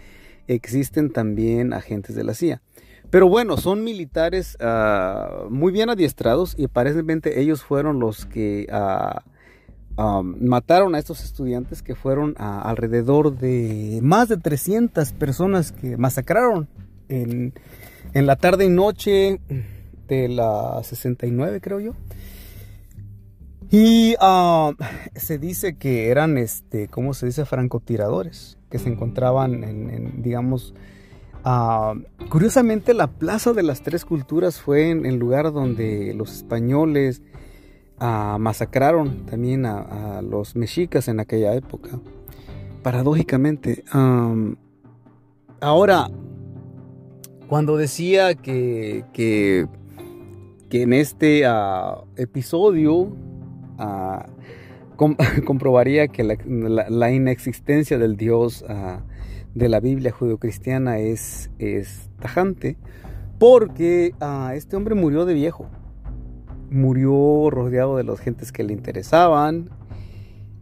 existen 0.47 1.11
también 1.11 1.75
agentes 1.75 2.17
de 2.17 2.25
la 2.25 2.33
CIA. 2.33 2.63
Pero 3.11 3.29
bueno, 3.29 3.59
son 3.59 3.85
militares 3.85 4.57
ah, 4.59 5.45
muy 5.51 5.71
bien 5.71 5.91
adiestrados 5.91 6.55
y 6.57 6.65
aparentemente 6.65 7.41
ellos 7.41 7.63
fueron 7.63 8.01
los 8.01 8.25
que 8.25 8.69
ah, 8.73 9.23
ah, 9.97 10.23
mataron 10.23 10.95
a 10.95 10.99
estos 10.99 11.25
estudiantes 11.25 11.83
que 11.83 11.95
fueron 11.95 12.35
alrededor 12.39 13.37
de 13.37 14.01
más 14.03 14.29
de 14.29 14.37
300 14.37 15.13
personas 15.13 15.73
que 15.73 15.97
masacraron 15.97 16.69
en, 17.09 17.53
la 18.15 18.37
tarde 18.37 18.65
y 18.65 18.69
noche 18.69 19.41
de 20.09 20.29
la 20.29 20.81
69 20.83 21.61
creo 21.61 21.81
yo. 21.81 21.95
Y 23.71 24.15
se 25.17 25.39
dice 25.39 25.77
que 25.77 26.09
eran, 26.09 26.39
este, 26.39 26.87
¿cómo 26.89 27.13
se 27.13 27.27
dice? 27.27 27.45
Francotiradores, 27.45 28.59
que 28.71 28.79
se 28.79 28.89
encontraban 28.89 29.65
en 29.65 30.23
digamos, 30.23 30.75
Ah, 31.47 31.95
curiosamente, 32.31 32.95
la 32.95 33.07
Plaza 33.07 33.53
de 33.53 33.63
las 33.63 33.83
Tres 33.83 34.07
Culturas 34.07 34.63
fue 34.63 34.89
en 34.89 35.05
el 35.05 35.17
lugar 35.17 35.53
donde 35.53 36.15
los 36.15 36.35
españoles 36.35 37.21
ah, 37.99 38.37
masacraron 38.41 39.27
también 39.27 39.67
a, 39.67 40.23
los 40.23 40.57
mexicas 40.57 41.09
en 41.09 41.21
aquella 41.21 41.55
época. 41.55 41.91
Paradójicamente. 42.83 43.85
ahora, 45.61 46.09
cuando 47.49 47.77
decía 47.77 48.35
que, 48.35 49.05
que, 49.13 49.67
en 50.71 50.93
este 50.93 51.47
ah, 51.47 52.03
episodio 52.17 53.13
comprobaría 55.47 56.09
que 56.09 56.25
la, 56.25 57.13
inexistencia 57.13 57.99
del 57.99 58.17
Dios 58.17 58.65
de 59.55 59.69
la 59.69 59.81
Biblia 59.81 60.11
judeocristiana 60.11 60.99
es, 60.99 61.51
es 61.59 62.11
tajante, 62.21 62.77
porque 63.39 64.15
ah, 64.21 64.53
este 64.55 64.77
hombre 64.77 64.95
murió 64.95 65.25
de 65.25 65.35
viejo, 65.35 65.67
murió 66.75 67.49
rodeado 67.51 67.97
de 67.97 68.05
las 68.05 68.21
gentes 68.21 68.53
que 68.53 68.65
le 68.65 68.73
interesaban, 68.73 69.71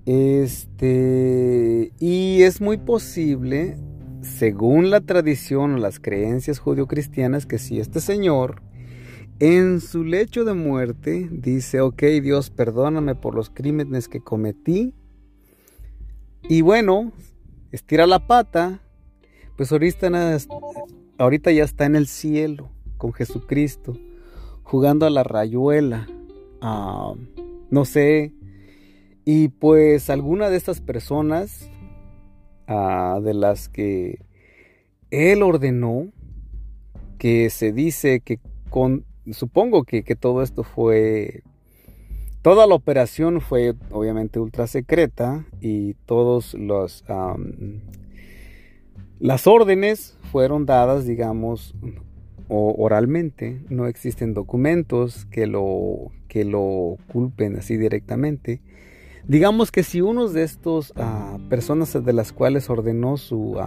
este, 0.04 1.92
y 1.98 2.42
es 2.42 2.60
muy 2.60 2.76
posible, 2.76 3.76
según 4.20 4.90
la 4.90 5.00
tradición 5.00 5.74
o 5.74 5.78
las 5.78 5.98
creencias 5.98 6.58
judeocristianas, 6.58 7.46
que 7.46 7.58
si 7.58 7.80
este 7.80 8.00
señor 8.00 8.62
en 9.38 9.80
su 9.80 10.04
lecho 10.04 10.44
de 10.44 10.54
muerte 10.54 11.28
dice, 11.30 11.80
ok 11.80 12.02
Dios, 12.22 12.50
perdóname 12.50 13.14
por 13.14 13.34
los 13.34 13.50
crímenes 13.50 14.08
que 14.08 14.20
cometí, 14.20 14.94
y 16.48 16.60
bueno, 16.60 17.12
estira 17.70 18.06
la 18.06 18.26
pata, 18.26 18.80
pues 19.56 19.72
ahorita, 19.72 20.38
ahorita 21.18 21.52
ya 21.52 21.64
está 21.64 21.86
en 21.86 21.96
el 21.96 22.06
cielo 22.06 22.70
con 22.98 23.12
Jesucristo, 23.12 23.96
jugando 24.62 25.06
a 25.06 25.10
la 25.10 25.22
rayuela, 25.22 26.08
no 26.60 27.84
sé, 27.84 28.32
y 29.24 29.48
pues 29.48 30.10
alguna 30.10 30.50
de 30.50 30.56
estas 30.56 30.80
personas 30.80 31.70
ah, 32.66 33.20
de 33.22 33.34
las 33.34 33.68
que 33.68 34.20
él 35.10 35.42
ordenó, 35.42 36.08
que 37.18 37.50
se 37.50 37.72
dice 37.72 38.20
que 38.20 38.40
con, 38.70 39.04
supongo 39.30 39.84
que, 39.84 40.02
que 40.02 40.16
todo 40.16 40.42
esto 40.42 40.64
fue 40.64 41.42
Toda 42.42 42.66
la 42.66 42.74
operación 42.74 43.40
fue 43.40 43.74
obviamente 43.92 44.40
ultra 44.40 44.66
secreta 44.66 45.46
y 45.60 45.94
todos 46.06 46.54
los 46.54 47.04
las 49.20 49.46
órdenes 49.46 50.18
fueron 50.32 50.66
dadas, 50.66 51.06
digamos, 51.06 51.76
oralmente. 52.48 53.60
No 53.68 53.86
existen 53.86 54.34
documentos 54.34 55.26
que 55.26 55.46
lo 55.46 56.10
que 56.28 56.44
lo 56.44 56.96
culpen 57.12 57.56
así 57.56 57.76
directamente. 57.76 58.60
Digamos 59.26 59.70
que 59.70 59.82
si 59.82 60.00
uno 60.00 60.28
de 60.28 60.42
estos 60.42 60.92
ah, 60.96 61.38
personas 61.48 61.92
de 62.04 62.12
las 62.12 62.32
cuales 62.32 62.68
ordenó 62.70 63.16
su 63.16 63.58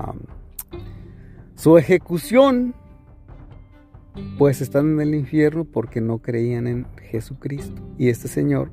su 1.56 1.78
ejecución, 1.78 2.76
pues 4.38 4.62
están 4.62 4.94
en 4.94 5.02
el 5.02 5.16
infierno 5.16 5.66
porque 5.66 6.02
no 6.02 6.20
creían 6.20 6.68
en 6.68 6.86
Jesucristo. 7.10 7.82
Y 7.98 8.10
este 8.10 8.28
señor 8.28 8.72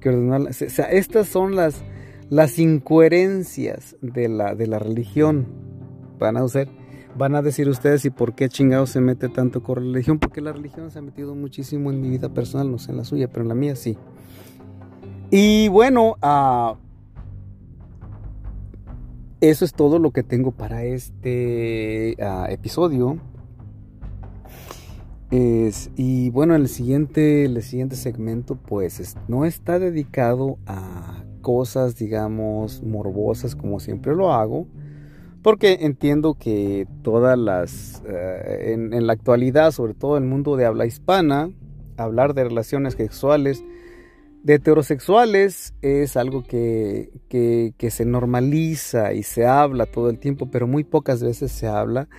que 0.00 0.10
ordenó. 0.10 0.36
O 0.36 0.50
estas 0.50 1.28
son 1.28 1.56
las, 1.56 1.82
las 2.28 2.58
incoherencias 2.58 3.96
de 4.02 4.28
la, 4.28 4.54
de 4.54 4.66
la 4.66 4.78
religión. 4.78 5.46
Van 6.18 6.36
a 6.36 6.44
usar, 6.44 6.68
van 7.18 7.34
a 7.34 7.42
decir 7.42 7.68
ustedes 7.68 8.04
y 8.04 8.10
por 8.10 8.34
qué 8.34 8.48
chingado 8.48 8.86
se 8.86 9.00
mete 9.00 9.28
tanto 9.28 9.62
con 9.62 9.76
religión, 9.76 10.18
porque 10.18 10.40
la 10.40 10.52
religión 10.52 10.90
se 10.90 11.00
ha 11.00 11.02
metido 11.02 11.34
muchísimo 11.34 11.90
en 11.90 12.00
mi 12.00 12.08
vida 12.08 12.28
personal, 12.28 12.70
no 12.70 12.78
sé 12.78 12.92
en 12.92 12.96
la 12.96 13.04
suya, 13.04 13.28
pero 13.28 13.42
en 13.42 13.48
la 13.48 13.54
mía 13.54 13.76
sí. 13.76 13.98
Y 15.30 15.68
bueno, 15.68 16.16
uh, 16.22 16.76
eso 19.40 19.64
es 19.64 19.72
todo 19.72 19.98
lo 19.98 20.12
que 20.12 20.22
tengo 20.22 20.52
para 20.52 20.84
este 20.84 22.16
uh, 22.18 22.50
episodio. 22.50 23.18
Y 25.30 26.30
bueno, 26.30 26.54
el 26.54 26.68
siguiente, 26.68 27.44
el 27.44 27.62
siguiente 27.62 27.96
segmento 27.96 28.56
pues 28.56 28.98
es, 28.98 29.16
no 29.28 29.44
está 29.44 29.78
dedicado 29.78 30.56
a 30.66 31.22
cosas, 31.42 31.96
digamos, 31.96 32.82
morbosas 32.82 33.54
como 33.54 33.78
siempre 33.78 34.14
lo 34.14 34.32
hago, 34.32 34.66
porque 35.48 35.78
entiendo 35.80 36.34
que 36.34 36.86
todas 37.02 37.38
las, 37.38 38.02
uh, 38.04 38.10
en, 38.10 39.06
la 39.06 39.14
actualidad, 39.14 39.70
sobre 39.70 39.94
todo 39.94 40.18
el 40.18 40.24
mundo 40.24 40.56
de 40.56 40.66
habla 40.66 40.84
hispana, 40.84 41.50
hablar 41.96 42.34
de 42.34 42.44
relaciones 42.44 42.92
sexuales, 42.92 43.64
de 44.42 44.56
heterosexuales 44.56 45.72
es 45.80 46.18
algo 46.18 46.42
que, 46.42 47.08
que, 47.30 47.90
se 47.90 48.04
normaliza 48.04 49.14
y 49.14 49.22
se 49.22 49.46
habla 49.46 49.86
todo 49.86 50.10
el 50.10 50.18
tiempo, 50.18 50.50
pero 50.50 50.66
muy 50.66 50.84
pocas 50.84 51.22
veces 51.22 51.50
se 51.50 51.66
habla 51.66 52.10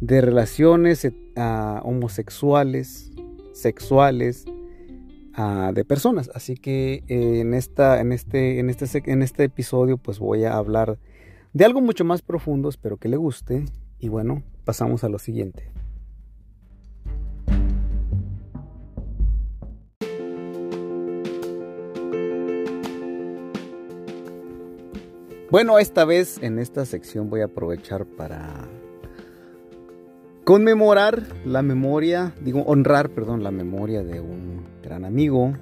de 0.00 0.20
relaciones 0.20 1.04
uh, 1.04 1.10
homosexuales, 1.82 3.10
sexuales, 3.52 4.44
uh, 5.36 5.72
de 5.72 5.84
personas. 5.84 6.30
Así 6.36 6.54
que 6.54 7.02
eh, 7.08 7.40
en, 7.40 7.52
esta, 7.52 8.00
en, 8.00 8.12
este, 8.12 8.60
en, 8.60 8.70
este, 8.70 9.10
en 9.10 9.22
este 9.22 9.42
episodio 9.42 9.96
pues 9.98 10.20
voy 10.20 10.44
a 10.44 10.54
hablar 10.54 11.00
de 11.52 11.64
algo 11.64 11.80
mucho 11.80 12.04
más 12.04 12.22
profundo, 12.22 12.68
espero 12.68 12.96
que 12.96 13.08
le 13.08 13.16
guste. 13.16 13.64
Y 13.98 14.08
bueno, 14.08 14.42
pasamos 14.64 15.04
a 15.04 15.08
lo 15.08 15.18
siguiente. 15.18 15.70
Bueno, 25.50 25.80
esta 25.80 26.04
vez 26.04 26.40
en 26.42 26.60
esta 26.60 26.86
sección 26.86 27.28
voy 27.28 27.40
a 27.40 27.46
aprovechar 27.46 28.06
para 28.06 28.68
conmemorar 30.44 31.24
la 31.44 31.62
memoria, 31.62 32.32
digo, 32.40 32.62
honrar, 32.62 33.10
perdón, 33.10 33.42
la 33.42 33.50
memoria 33.50 34.04
de 34.04 34.20
un 34.20 34.64
gran 34.80 35.04
amigo, 35.04 35.52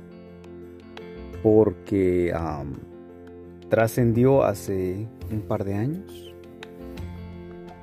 porque 1.42 2.34
trascendió 3.70 4.44
hace 4.44 5.08
un 5.34 5.42
par 5.42 5.64
de 5.64 5.74
años. 5.74 6.34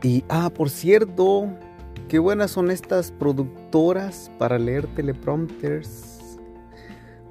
Y, 0.04 0.24
ah, 0.30 0.52
por 0.54 0.70
cierto, 0.70 1.48
qué 2.08 2.20
buenas 2.20 2.52
son 2.52 2.70
estas 2.70 3.12
productoras 3.12 4.32
para 4.38 4.60
leer 4.60 4.88
teleprompters. 4.96 6.38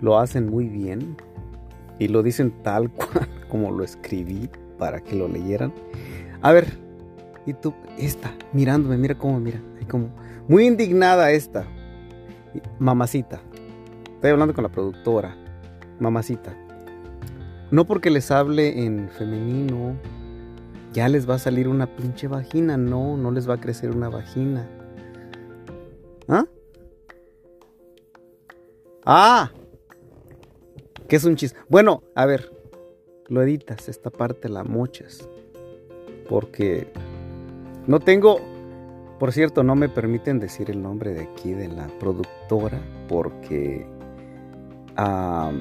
Lo 0.01 0.19
hacen 0.19 0.51
muy 0.51 0.69
bien 0.69 1.17
y 1.99 2.09
lo 2.09 2.23
dicen 2.23 2.53
tal 2.63 2.91
cual 2.93 3.29
como 3.49 3.71
lo 3.71 3.85
escribí 3.85 4.49
para 4.79 5.01
que 5.01 5.15
lo 5.15 5.29
leyeran. 5.29 5.73
A 6.43 6.53
ver, 6.53 6.79
y 7.47 7.53
tú, 7.55 7.75
esta, 7.99 8.35
mirándome, 8.53 8.97
mira 8.97 9.17
cómo 9.17 9.39
mira, 9.39 9.61
como 9.89 10.09
muy 10.49 10.67
indignada 10.67 11.31
esta. 11.31 11.65
Mamacita, 12.79 13.41
estoy 14.15 14.31
hablando 14.31 14.55
con 14.55 14.65
la 14.65 14.71
productora, 14.71 15.37
mamacita. 15.99 16.64
No 17.71 17.87
porque 17.87 18.11
les 18.11 18.31
hable 18.31 18.85
en 18.85 19.09
femenino, 19.09 19.97
ya 20.93 21.09
les 21.09 21.29
va 21.29 21.35
a 21.35 21.39
salir 21.39 21.69
una 21.69 21.97
pinche 21.97 22.29
vagina, 22.29 22.77
no, 22.77 23.17
no 23.17 23.31
les 23.31 23.49
va 23.49 23.55
a 23.55 23.61
crecer 23.61 23.91
una 23.91 24.09
vagina. 24.09 24.69
¿Ah? 26.29 26.47
Ah, 29.05 29.51
que 31.09 31.17
es 31.17 31.25
un 31.25 31.37
chiste. 31.37 31.59
Bueno, 31.69 32.03
a 32.15 32.27
ver, 32.27 32.53
lo 33.29 33.43
editas, 33.43 33.89
esta 33.89 34.11
parte 34.11 34.49
la 34.49 34.65
mochas. 34.65 35.29
Porque 36.29 36.89
no 37.87 38.01
tengo, 38.01 38.39
por 39.19 39.33
cierto, 39.33 39.63
no 39.63 39.75
me 39.75 39.89
permiten 39.89 40.39
decir 40.39 40.71
el 40.71 40.83
nombre 40.83 41.13
de 41.13 41.23
aquí 41.23 41.53
de 41.53 41.69
la 41.69 41.89
productora 41.99 42.81
porque 43.09 43.87
um, 44.97 45.61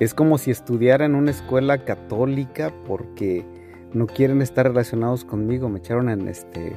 es 0.00 0.14
como 0.14 0.38
si 0.38 0.50
estudiara 0.50 1.04
en 1.04 1.14
una 1.14 1.30
escuela 1.30 1.84
católica 1.84 2.72
porque 2.86 3.44
no 3.92 4.06
quieren 4.06 4.42
estar 4.42 4.66
relacionados 4.66 5.24
conmigo. 5.24 5.68
Me 5.68 5.78
echaron 5.78 6.08
en 6.08 6.28
este... 6.28 6.72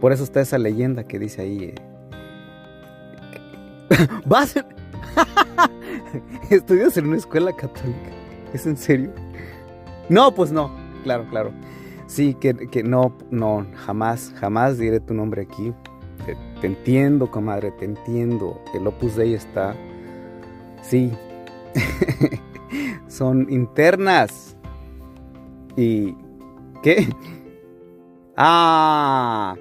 Por 0.00 0.12
eso 0.12 0.22
está 0.22 0.40
esa 0.40 0.58
leyenda 0.58 1.04
que 1.04 1.18
dice 1.18 1.42
ahí. 1.42 1.64
Eh, 1.64 1.74
¿Vas? 4.26 4.54
¿Estudias 6.50 6.96
en 6.96 7.08
una 7.08 7.16
escuela 7.16 7.52
católica? 7.52 8.10
¿Es 8.52 8.66
en 8.66 8.76
serio? 8.76 9.10
No, 10.08 10.32
pues 10.34 10.52
no. 10.52 10.70
Claro, 11.02 11.26
claro. 11.30 11.50
Sí, 12.06 12.34
que, 12.34 12.54
que 12.54 12.82
no, 12.84 13.12
no, 13.30 13.66
jamás, 13.74 14.32
jamás 14.36 14.78
diré 14.78 15.00
tu 15.00 15.12
nombre 15.12 15.42
aquí. 15.42 15.74
Te, 16.24 16.36
te, 16.60 16.66
entiendo, 16.68 17.30
comadre, 17.30 17.72
te 17.72 17.84
entiendo. 17.84 18.62
El 18.74 18.86
Opus 18.86 19.16
Dei 19.16 19.34
está. 19.34 19.74
Sí. 20.82 21.12
Son 23.08 23.46
internas. 23.50 24.56
¿Y 25.76 26.14
qué? 26.82 27.08
Ah. 28.36 29.56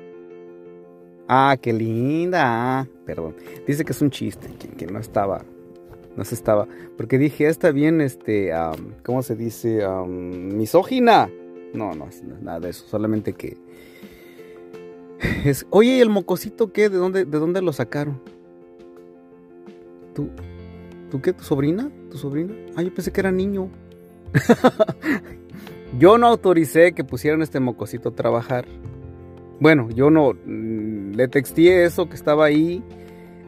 Ah, 1.27 1.57
qué 1.61 1.73
linda. 1.73 2.87
Perdón. 3.05 3.35
Dice 3.65 3.83
que 3.83 3.91
es 3.91 4.01
un 4.01 4.11
chiste, 4.11 4.49
que, 4.77 4.85
no 4.87 4.99
estaba 4.99 5.43
no 6.15 6.25
se 6.25 6.35
estaba. 6.35 6.67
Porque 6.97 7.17
dije, 7.17 7.47
está 7.47 7.71
bien, 7.71 8.01
este, 8.01 8.51
¿cómo 9.03 9.21
se 9.21 9.35
dice? 9.35 9.87
Misógina. 10.07 11.29
No, 11.73 11.93
no, 11.95 12.09
nada 12.41 12.59
de 12.59 12.69
eso. 12.69 12.85
Solamente 12.87 13.33
que. 13.33 13.57
Es, 15.45 15.65
Oye, 15.69 15.97
¿y 15.97 15.99
el 16.01 16.09
mocosito 16.09 16.71
qué? 16.71 16.89
¿De 16.89 16.97
dónde, 16.97 17.25
¿De 17.25 17.39
dónde 17.39 17.61
lo 17.61 17.71
sacaron? 17.73 18.21
¿Tú? 20.13 20.29
¿Tú 21.11 21.21
qué? 21.21 21.33
¿Tu 21.33 21.43
sobrina? 21.43 21.89
¿Tu 22.11 22.17
sobrina? 22.17 22.53
Ah, 22.75 22.81
yo 22.81 22.93
pensé 22.93 23.11
que 23.11 23.21
era 23.21 23.31
niño. 23.31 23.69
yo 25.99 26.17
no 26.17 26.27
autoricé 26.27 26.93
que 26.93 27.03
pusieran 27.03 27.41
este 27.41 27.59
mocosito 27.59 28.09
a 28.09 28.15
trabajar. 28.15 28.65
Bueno, 29.59 29.89
yo 29.89 30.09
no 30.09 30.33
mm, 30.33 31.13
le 31.13 31.27
texté 31.27 31.85
eso 31.85 32.09
que 32.09 32.15
estaba 32.15 32.45
ahí 32.45 32.83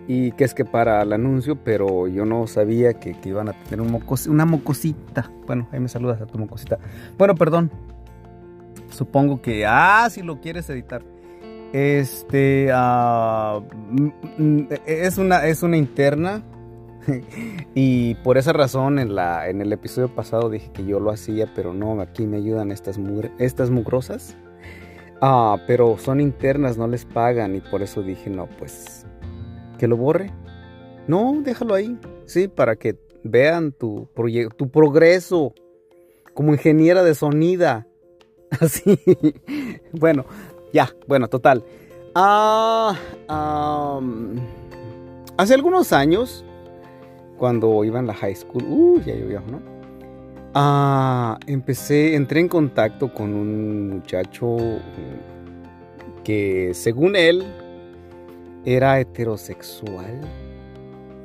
y 0.07 0.31
que 0.31 0.43
es 0.43 0.55
que 0.55 0.65
para 0.65 1.03
el 1.03 1.13
anuncio, 1.13 1.55
pero 1.63 2.07
yo 2.07 2.25
no 2.25 2.47
sabía 2.47 2.95
que, 2.95 3.15
iban 3.25 3.49
a 3.49 3.53
tener 3.53 3.81
un 3.81 3.91
mocos, 3.91 4.25
una 4.25 4.45
mocosita. 4.45 5.29
Bueno, 5.45 5.67
ahí 5.71 5.79
me 5.79 5.87
saludas 5.87 6.19
a 6.19 6.25
tu 6.25 6.39
mocosita. 6.39 6.79
Bueno, 7.17 7.35
perdón. 7.35 7.69
Supongo 8.89 9.39
que, 9.41 9.67
ah, 9.67 10.07
si 10.09 10.23
lo 10.23 10.41
quieres 10.41 10.67
editar. 10.69 11.03
Este, 11.73 12.71
uh, 12.73 13.63
es, 14.87 15.19
una, 15.19 15.45
es 15.45 15.61
una 15.61 15.77
interna. 15.77 16.41
y 17.75 18.15
por 18.15 18.37
esa 18.37 18.53
razón 18.53 18.99
en, 18.99 19.15
la, 19.15 19.49
en 19.49 19.61
el 19.61 19.71
episodio 19.73 20.13
pasado 20.13 20.49
dije 20.49 20.71
que 20.71 20.85
yo 20.85 20.99
lo 20.99 21.11
hacía, 21.11 21.51
pero 21.55 21.73
no, 21.73 21.99
aquí 22.01 22.25
me 22.25 22.37
ayudan 22.37 22.71
estas, 22.71 22.97
mugre, 22.97 23.31
estas 23.39 23.69
mugrosas. 23.69 24.37
Ah, 25.21 25.57
pero 25.67 25.97
son 25.97 26.21
internas, 26.21 26.77
no 26.77 26.87
les 26.87 27.05
pagan 27.05 27.55
y 27.55 27.61
por 27.61 27.81
eso 27.81 28.01
dije, 28.01 28.29
no, 28.29 28.47
pues 28.57 29.05
que 29.77 29.87
lo 29.87 29.97
borre. 29.97 30.31
No, 31.07 31.35
déjalo 31.43 31.73
ahí. 31.73 31.97
Sí, 32.25 32.47
para 32.47 32.75
que 32.75 32.97
vean 33.23 33.71
tu, 33.71 34.07
tu 34.55 34.69
progreso 34.69 35.53
como 36.33 36.53
ingeniera 36.53 37.03
de 37.03 37.15
sonida. 37.15 37.87
Así. 38.59 38.99
bueno, 39.91 40.25
ya, 40.71 40.95
bueno, 41.07 41.27
total. 41.27 41.63
Ah, 42.15 42.95
hace 45.37 45.53
algunos 45.53 45.93
años, 45.93 46.45
cuando 47.39 47.83
iba 47.83 47.99
en 47.99 48.05
la 48.07 48.13
high 48.13 48.35
school, 48.35 48.63
uh, 48.65 49.01
ya 49.01 49.15
llovió, 49.15 49.41
¿no? 49.49 49.59
Ah, 50.53 51.39
empecé, 51.47 52.15
entré 52.15 52.39
en 52.39 52.47
contacto 52.47 53.13
con 53.13 53.33
un 53.33 53.89
muchacho 53.89 54.57
que 56.23 56.71
según 56.73 57.15
él 57.15 57.43
era 58.65 58.99
heterosexual. 58.99 60.21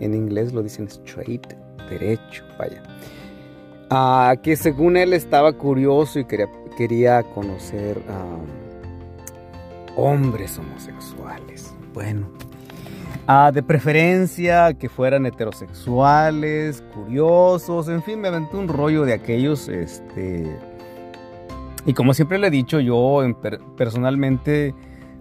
En 0.01 0.15
inglés 0.15 0.53
lo 0.53 0.63
dicen 0.63 0.87
straight, 0.87 1.47
derecho, 1.89 2.45
vaya. 2.59 2.83
Ah, 3.91 4.35
que 4.43 4.57
según 4.57 4.97
él 4.97 5.13
estaba 5.13 5.53
curioso 5.53 6.19
y 6.19 6.27
quería, 6.77 7.23
conocer 7.23 8.03
a 8.09 8.37
hombres 9.97 10.59
homosexuales. 10.59 11.73
Bueno, 11.93 12.29
Ah, 13.27 13.51
de 13.55 13.63
preferencia 13.63 14.75
que 14.75 14.91
fueran 14.91 15.25
heterosexuales, 15.25 16.85
curiosos, 16.95 17.89
en 17.89 18.03
fin, 18.03 18.21
me 18.21 18.29
aventé 18.29 18.57
un 18.57 18.69
rollo 18.69 19.05
de 19.05 19.15
aquellos, 19.15 19.69
este... 19.69 20.59
Y 21.87 21.95
como 21.95 22.13
siempre 22.13 22.39
le 22.39 22.49
he 22.49 22.51
dicho, 22.51 22.81
yo 22.81 23.23
personalmente 23.79 24.75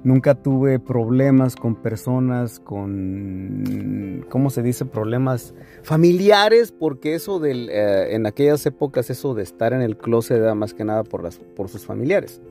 nunca 0.04 0.36
tuve 0.36 0.80
problemas 0.80 1.56
con 1.56 1.76
personas, 1.76 2.60
con, 2.60 4.26
¿cómo 4.30 4.50
se 4.50 4.62
dice? 4.62 4.86
Problemas 4.86 5.54
familiares, 5.84 6.74
porque 6.74 7.16
eso 7.16 7.40
del, 7.40 7.70
eh, 7.70 8.16
en 8.16 8.26
aquellas 8.26 8.66
épocas, 8.66 9.10
eso 9.10 9.34
de 9.34 9.44
estar 9.44 9.72
en 9.72 9.82
el 9.82 9.98
closet 9.98 10.38
era 10.38 10.56
más 10.56 10.74
que 10.74 10.84
nada 10.84 11.04
por, 11.04 11.24
las, 11.24 11.40
por 11.40 11.70
sus 11.70 11.86
familiares. 11.86 12.42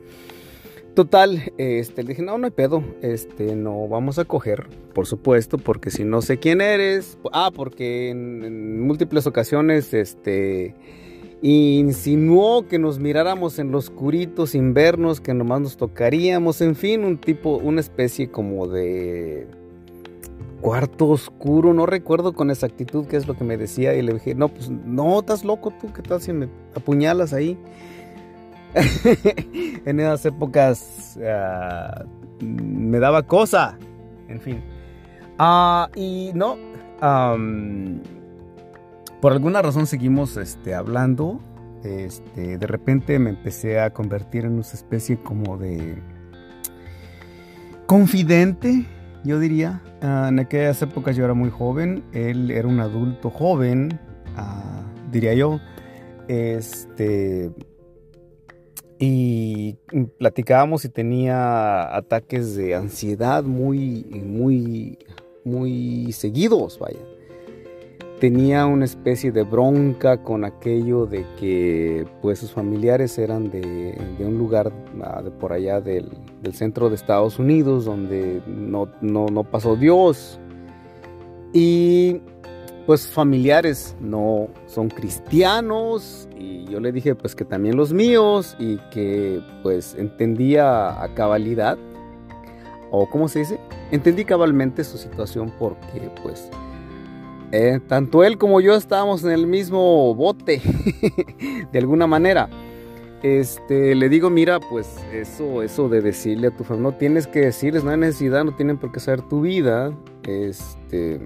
Total, 0.95 1.53
este, 1.57 2.03
le 2.03 2.11
dije, 2.11 2.23
no, 2.23 2.37
no 2.37 2.45
hay 2.45 2.51
pedo, 2.51 2.85
este, 3.01 3.57
no 3.57 3.89
vamos 3.89 4.19
a 4.19 4.27
coger, 4.27 4.67
por 4.93 5.07
supuesto, 5.07 5.57
porque 5.57 5.91
si 5.91 6.05
no 6.05 6.21
sé 6.21 6.39
quién 6.39 6.61
eres, 6.61 7.17
ah, 7.33 7.51
porque 7.55 8.11
en, 8.11 8.83
múltiples 8.87 9.27
ocasiones, 9.27 9.95
este, 9.95 10.75
insinuó 11.41 12.69
que 12.69 12.79
nos 12.79 12.99
miráramos 12.99 13.59
en 13.59 13.73
los 13.73 13.89
oscurito 13.89 14.47
sin 14.47 14.75
vernos, 14.75 15.23
que 15.23 15.33
nomás 15.33 15.63
nos 15.63 15.77
tocaríamos, 15.79 16.61
en 16.61 16.77
fin, 16.77 17.05
un 17.05 17.17
tipo, 17.17 17.57
una 17.57 17.81
especie 17.81 18.31
como 18.31 18.69
de 18.69 19.47
cuarto 20.61 21.09
oscuro, 21.09 21.73
no 21.73 21.87
recuerdo 21.87 22.35
con 22.35 22.51
exactitud 22.51 23.07
qué 23.07 23.17
es 23.17 23.27
lo 23.27 23.35
que 23.35 23.45
me 23.45 23.57
decía, 23.57 23.95
y 23.95 24.03
le 24.03 24.13
dije, 24.13 24.35
no, 24.35 24.49
pues, 24.49 24.69
no, 24.69 25.21
estás 25.21 25.43
loco 25.43 25.73
tú, 25.81 25.91
¿qué 25.95 26.03
tal 26.03 26.21
si 26.21 26.35
me 26.35 26.51
apuñalas 26.75 27.33
ahí? 27.33 27.57
en 29.85 30.01
esas 30.01 30.27
épocas 30.27 31.19
ah, 31.27 32.05
me 32.41 32.99
daba 32.99 33.23
cosa. 33.25 33.79
En 34.29 34.41
fin. 34.41 34.63
Ah, 35.39 35.89
y 35.95 36.31
no. 36.35 36.57
por 39.21 39.33
alguna 39.33 39.63
razón 39.63 39.87
seguimos 39.87 40.37
este, 40.37 40.75
hablando. 40.75 41.41
Este, 41.85 42.59
de 42.59 42.67
repente 42.67 43.19
me 43.19 43.31
empecé 43.31 43.81
a 43.81 43.93
convertir 43.93 44.45
en 44.45 44.53
una 44.53 44.63
especie 44.63 45.19
como 45.21 45.59
de 45.59 46.01
confidente, 47.87 48.87
yo 49.25 49.39
diría. 49.39 49.83
Ah, 50.01 50.27
en 50.29 50.39
aquellas 50.39 50.81
épocas 50.83 51.17
yo 51.17 51.25
era 51.25 51.35
muy 51.35 51.51
joven, 51.51 52.05
él 52.13 52.51
era 52.51 52.69
un 52.69 52.81
adulto 52.81 53.31
joven, 53.31 54.01
diría 55.11 55.35
yo. 55.35 55.61
Este, 56.29 57.51
y 59.05 59.79
platicábamos 60.19 60.85
y 60.85 60.89
tenía 60.89 61.97
ataques 61.97 62.55
de 62.55 62.77
ansiedad 62.77 63.43
muy, 63.43 64.05
muy, 64.25 64.97
muy 65.43 66.13
seguidos, 66.13 66.79
vaya. 66.79 67.01
Tenía 68.21 68.65
una 68.67 68.85
especie 68.85 69.33
de 69.33 69.43
bronca 69.43 70.23
con 70.23 70.45
aquello 70.45 71.07
de 71.07 71.27
que 71.41 72.07
pues 72.21 72.39
sus 72.39 72.53
familiares 72.53 73.19
eran 73.19 73.51
de, 73.51 73.99
un 74.21 74.39
lugar 74.39 74.73
ah, 75.03 75.21
de 75.21 75.33
por 75.33 75.53
allá 75.53 75.81
del, 75.81 76.09
centro 76.53 76.89
de 76.89 76.95
Estados 76.95 77.41
Unidos 77.41 77.85
donde 77.85 78.41
no, 78.47 78.89
no, 79.01 79.27
no 79.27 79.43
pasó 79.43 79.75
Dios. 79.75 80.39
Y 81.53 82.21
pues 82.87 83.07
familiares 83.07 83.97
no 84.01 84.49
son 84.67 84.89
cristianos 84.89 86.29
y 86.37 86.65
yo 86.65 86.81
le 86.81 86.93
dije 86.93 87.15
pues 87.15 87.35
que 87.35 87.45
también 87.45 87.77
los 87.77 87.93
míos 87.93 88.57
y 88.59 88.79
que 88.91 89.41
pues 89.63 89.95
entendía 89.95 91.03
a 91.03 91.15
cabalidad 91.15 91.79
o 92.91 93.09
cómo 93.09 93.29
se 93.29 93.41
dice 93.41 93.61
entendí 93.91 94.25
cabalmente 94.25 94.85
su 94.85 94.99
situación 94.99 95.53
porque 95.59 96.11
pues 96.23 96.51
eh, 97.53 97.81
tanto 97.87 98.25
él 98.25 98.39
como 98.39 98.63
yo 98.63 98.75
estábamos 98.75 99.23
en 99.25 99.31
el 99.31 99.47
mismo 99.47 100.15
bote 100.15 100.63
de 101.73 101.79
alguna 101.79 102.07
manera. 102.07 102.49
Este 103.23 103.95
le 103.95 104.09
digo 104.09 104.31
mira 104.31 104.59
pues 104.59 104.97
eso 105.13 105.63
eso 105.63 105.89
de 105.89 106.01
decirle 106.01 106.49
a 106.49 106.57
tu 106.57 106.65
familia 106.65 106.91
no 106.91 106.97
tienes 106.97 107.29
que 107.29 107.41
decirles 107.41 107.85
no 107.85 107.91
hay 107.91 107.99
necesidad 107.99 108.43
no 108.43 108.57
tienen 108.57 108.79
por 108.79 108.91
qué 108.91 108.99
saber 108.99 109.23
tu 109.23 109.43
vida 109.43 109.97
este 110.25 111.21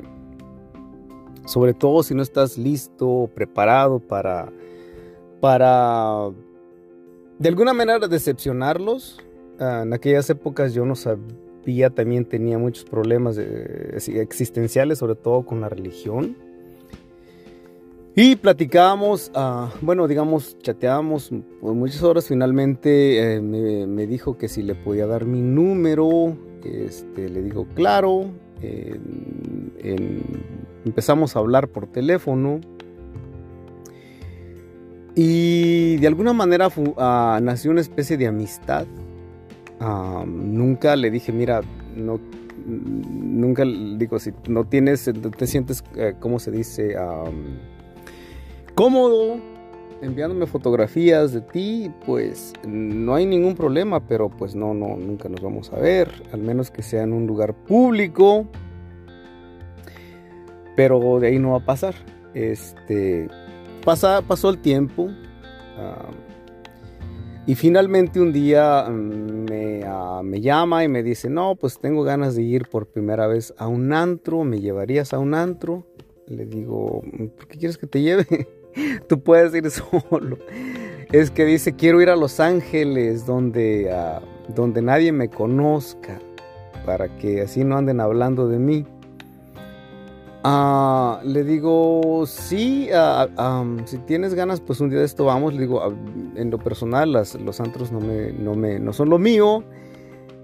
sobre 1.47 1.73
todo 1.73 2.03
si 2.03 2.15
no 2.15 2.23
estás 2.23 2.59
listo 2.59 3.09
o 3.09 3.29
preparado 3.29 4.01
para, 4.01 4.53
para 5.41 6.31
de 7.39 7.49
alguna 7.49 7.73
manera 7.73 8.07
decepcionarlos. 8.09 9.19
Ah, 9.59 9.83
en 9.85 9.93
aquellas 9.95 10.29
épocas 10.29 10.75
yo 10.75 10.85
no 10.85 10.95
sabía, 10.95 11.91
también 11.91 12.25
tenía 12.25 12.59
muchos 12.59 12.85
problemas 12.85 13.39
existenciales, 13.39 14.99
sobre 14.99 15.15
todo 15.15 15.47
con 15.47 15.61
la 15.61 15.69
religión. 15.69 16.37
Y 18.19 18.37
platicábamos, 18.37 19.31
ah, 19.35 19.71
bueno, 19.83 20.09
digamos, 20.09 20.57
chateábamos 20.59 21.31
por 21.61 21.75
muchas 21.75 22.03
horas. 22.03 22.27
Finalmente 22.27 23.35
eh, 23.37 23.41
me, 23.41 24.07
dijo 24.07 24.39
que 24.39 24.49
si 24.49 24.63
le 24.63 24.75
podía 24.75 25.07
dar 25.07 25.27
mi 25.27 25.43
número. 25.43 26.37
Este, 26.65 27.29
le 27.29 27.43
digo, 27.43 27.67
claro. 27.75 28.31
en, 28.63 30.23
empezamos 30.87 31.37
a 31.37 31.41
hablar 31.41 31.69
por 31.69 31.89
teléfono 31.89 32.61
y 35.15 35.97
de 35.97 36.07
alguna 36.07 36.33
manera 36.33 36.69
ah, 36.97 37.41
nació 37.43 37.73
una 37.73 37.81
especie 37.81 38.17
de 38.17 38.29
amistad. 38.29 38.87
nunca 40.27 40.95
le 40.95 41.11
dije, 41.11 41.33
mira, 41.33 41.63
no, 41.97 42.21
nunca 42.67 43.65
digo, 43.65 44.19
si 44.19 44.33
no 44.49 44.65
tienes, 44.65 45.11
te 45.37 45.47
sientes, 45.47 45.83
eh, 45.97 46.15
¿cómo 46.21 46.39
se 46.39 46.51
dice? 46.51 46.97
cómodo 48.75 49.41
enviándome 50.03 50.47
fotografías 50.47 51.33
de 51.33 51.41
ti, 51.41 51.91
pues 52.05 52.53
no 52.67 53.15
hay 53.15 53.25
ningún 53.25 53.55
problema, 53.55 54.07
pero 54.07 54.29
pues 54.29 54.55
no, 54.55 54.75
no, 54.75 54.97
nunca 54.99 55.31
nos 55.31 55.41
vamos 55.41 55.73
a 55.73 55.79
ver, 55.79 56.11
al 56.33 56.43
menos 56.43 56.71
que 56.71 56.83
sea 56.83 57.03
en 57.03 57.15
un 57.15 57.27
lugar 57.27 57.55
público 57.55 58.47
pero 60.77 61.19
de 61.19 61.29
ahí 61.29 61.39
no 61.39 61.53
va 61.53 61.59
a 61.59 61.65
pasar. 61.65 61.95
Este, 62.35 63.29
pasa, 63.85 64.23
pasó 64.23 64.51
el 64.51 64.59
tiempo 64.59 65.09
ah, 65.79 66.11
y 67.47 67.55
finalmente 67.55 68.21
un 68.21 68.33
día 68.33 68.85
mm, 68.89 69.45
me, 69.49 69.85
ah, 69.87 70.21
me, 70.23 70.41
llama 70.41 70.85
y 70.85 70.89
me 70.89 71.03
dice, 71.03 71.31
no, 71.31 71.55
pues 71.57 71.79
tengo 71.79 72.03
ganas 72.03 72.37
de 72.37 72.43
ir 72.43 72.69
por 72.69 72.87
primera 72.87 73.27
vez 73.27 73.55
a 73.57 73.69
un 73.69 73.93
antro, 73.93 74.45
¿me 74.45 74.61
llevarías 74.61 75.15
a 75.15 75.19
un 75.19 75.35
antro? 75.35 75.87
Le 76.27 76.45
digo, 76.45 77.03
¿por 77.37 77.47
qué 77.47 77.59
quieres 77.59 77.79
que 77.79 77.87
te 77.87 78.03
lleve? 78.03 78.27
Tú 79.09 79.21
puedes 79.21 79.55
ir 79.55 79.71
solo. 80.11 80.39
Es 81.13 81.31
que 81.31 81.45
dice, 81.45 81.77
quiero 81.77 82.03
ir 82.03 82.11
a 82.11 82.17
Los 82.17 82.41
Ángeles, 82.41 83.25
donde, 83.25 83.93
ah, 83.93 84.21
donde 84.55 84.83
nadie 84.83 85.13
me 85.13 85.31
conozca, 85.31 86.19
para 86.85 87.17
que 87.17 87.43
así 87.43 87.65
no 87.65 87.77
anden 87.77 88.01
hablando 88.01 88.49
de 88.49 88.59
mí. 88.59 88.85
Ah, 90.49 91.19
le 91.25 91.43
digo, 91.43 92.23
sí, 92.25 92.89
ah, 92.95 93.65
si 93.85 93.99
tienes 93.99 94.33
ganas, 94.33 94.61
pues 94.61 94.81
un 94.81 94.91
día 94.91 95.01
de 95.01 95.05
esto 95.05 95.25
vamos. 95.25 95.55
Le 95.55 95.63
digo, 95.63 95.83
ah, 95.83 95.93
en 96.37 96.53
lo 96.53 96.59
personal, 96.59 97.11
los 97.11 97.61
antros 97.61 97.91
no, 97.91 97.99
me, 97.99 98.31
no, 98.31 98.55
me, 98.55 98.79
no 98.79 98.93
son 98.93 99.11
lo 99.11 99.19
mío. 99.19 99.65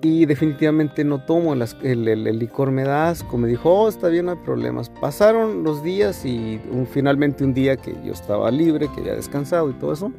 Y 0.00 0.26
definitivamente 0.26 1.04
no 1.04 1.24
tomo 1.24 1.54
el, 1.54 2.36
licor, 2.36 2.72
me 2.72 2.82
da 2.82 3.10
asco. 3.10 3.38
Me 3.38 3.46
dijo, 3.46 3.70
oh, 3.72 3.88
está 3.88 4.08
bien, 4.08 4.26
no 4.26 4.32
hay 4.32 4.38
problemas. 4.38 4.90
Pasaron 4.90 5.62
los 5.62 5.84
días 5.84 6.24
y 6.24 6.60
finalmente 6.90 7.44
un 7.44 7.54
día 7.54 7.76
que 7.76 7.94
yo 8.04 8.12
estaba 8.12 8.50
libre, 8.50 8.88
que 8.92 9.02
había 9.02 9.14
descansado 9.14 9.70
y 9.70 9.74
todo 9.74 9.92
eso. 9.92 10.10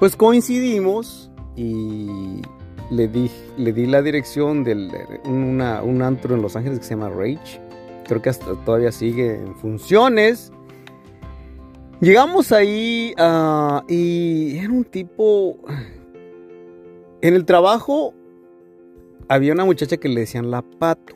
Pues 0.00 0.16
coincidimos 0.16 1.30
y 1.54 2.42
le 2.90 3.06
di, 3.06 3.30
le 3.58 3.72
di 3.72 3.86
la 3.86 4.02
dirección 4.02 4.64
de 4.64 4.74
un 5.24 6.02
antro 6.02 6.34
en 6.34 6.42
Los 6.42 6.56
Ángeles 6.56 6.80
que 6.80 6.84
se 6.84 6.96
llama 6.96 7.10
Rage 7.10 7.62
creo 8.04 8.22
que 8.22 8.30
hasta 8.30 8.54
todavía 8.64 8.92
sigue 8.92 9.36
en 9.36 9.54
funciones. 9.56 10.52
Llegamos 12.00 12.52
ahí 12.52 13.14
ah, 13.18 13.84
y 13.88 14.58
era 14.58 14.72
un 14.72 14.84
tipo... 14.84 15.58
En 17.20 17.34
el 17.34 17.46
trabajo 17.46 18.12
había 19.28 19.54
una 19.54 19.64
muchacha 19.64 19.96
que 19.96 20.10
le 20.10 20.20
decían 20.20 20.50
la 20.50 20.60
pato. 20.60 21.14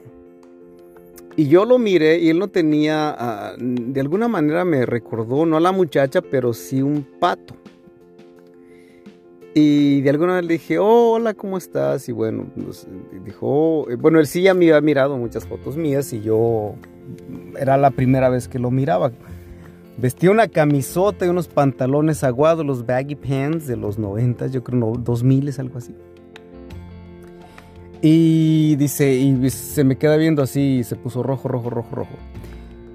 Y 1.37 1.49
yo 1.49 1.67
lo 1.67 1.79
miré 1.79 2.19
y 2.19 2.31
él 2.31 2.39
no 2.39 2.49
tenía, 2.49 3.15
ah, 3.17 3.55
de 3.59 4.01
alguna 4.01 4.27
manera 4.27 4.65
me 4.65 4.87
recordó, 4.87 5.45
no 5.45 5.59
a 5.59 5.61
la 5.61 5.71
muchacha, 5.71 6.23
pero 6.23 6.53
sí 6.55 6.81
un 6.81 7.07
pato. 7.21 7.55
Y 9.55 10.03
de 10.03 10.11
alguna 10.11 10.37
vez 10.37 10.45
le 10.45 10.53
dije, 10.55 10.79
hola, 10.79 11.35
¿cómo 11.35 11.57
estás? 11.57 12.09
Y 12.09 12.13
bueno, 12.13 12.47
pues, 12.55 12.87
dijo, 13.25 13.87
bueno, 13.99 14.21
él 14.21 14.27
sí 14.27 14.43
ya 14.43 14.55
me 14.55 14.67
había 14.67 14.81
mirado 14.81 15.17
muchas 15.17 15.47
fotos 15.47 15.77
mías 15.77 16.13
y 16.13 16.21
yo 16.21 16.75
era 17.59 17.77
la 17.77 17.91
primera 17.91 18.29
vez 18.29 18.47
que 18.47 18.59
lo 18.59 18.71
miraba. 18.71 19.11
Vestía 19.97 20.31
una 20.31 20.47
camisota 20.47 21.27
y 21.27 21.29
unos 21.29 21.49
pantalones 21.49 22.23
aguados, 22.23 22.65
los 22.65 22.87
baggy 22.87 23.17
pants 23.17 23.67
de 23.67 23.77
los 23.77 23.99
90, 23.99 24.47
yo 24.49 24.63
creo, 24.63 24.79
no, 24.79 24.93
2000 24.93 25.49
es 25.49 25.59
algo 25.59 25.79
así. 25.79 25.95
Y 28.01 28.77
dice, 28.77 29.13
y 29.13 29.51
se 29.51 29.83
me 29.83 29.97
queda 29.97 30.17
viendo 30.17 30.41
así, 30.43 30.79
y 30.79 30.85
se 30.85 30.95
puso 30.95 31.25
rojo, 31.25 31.49
rojo, 31.49 31.69
rojo, 31.69 31.97
rojo. 31.97 32.15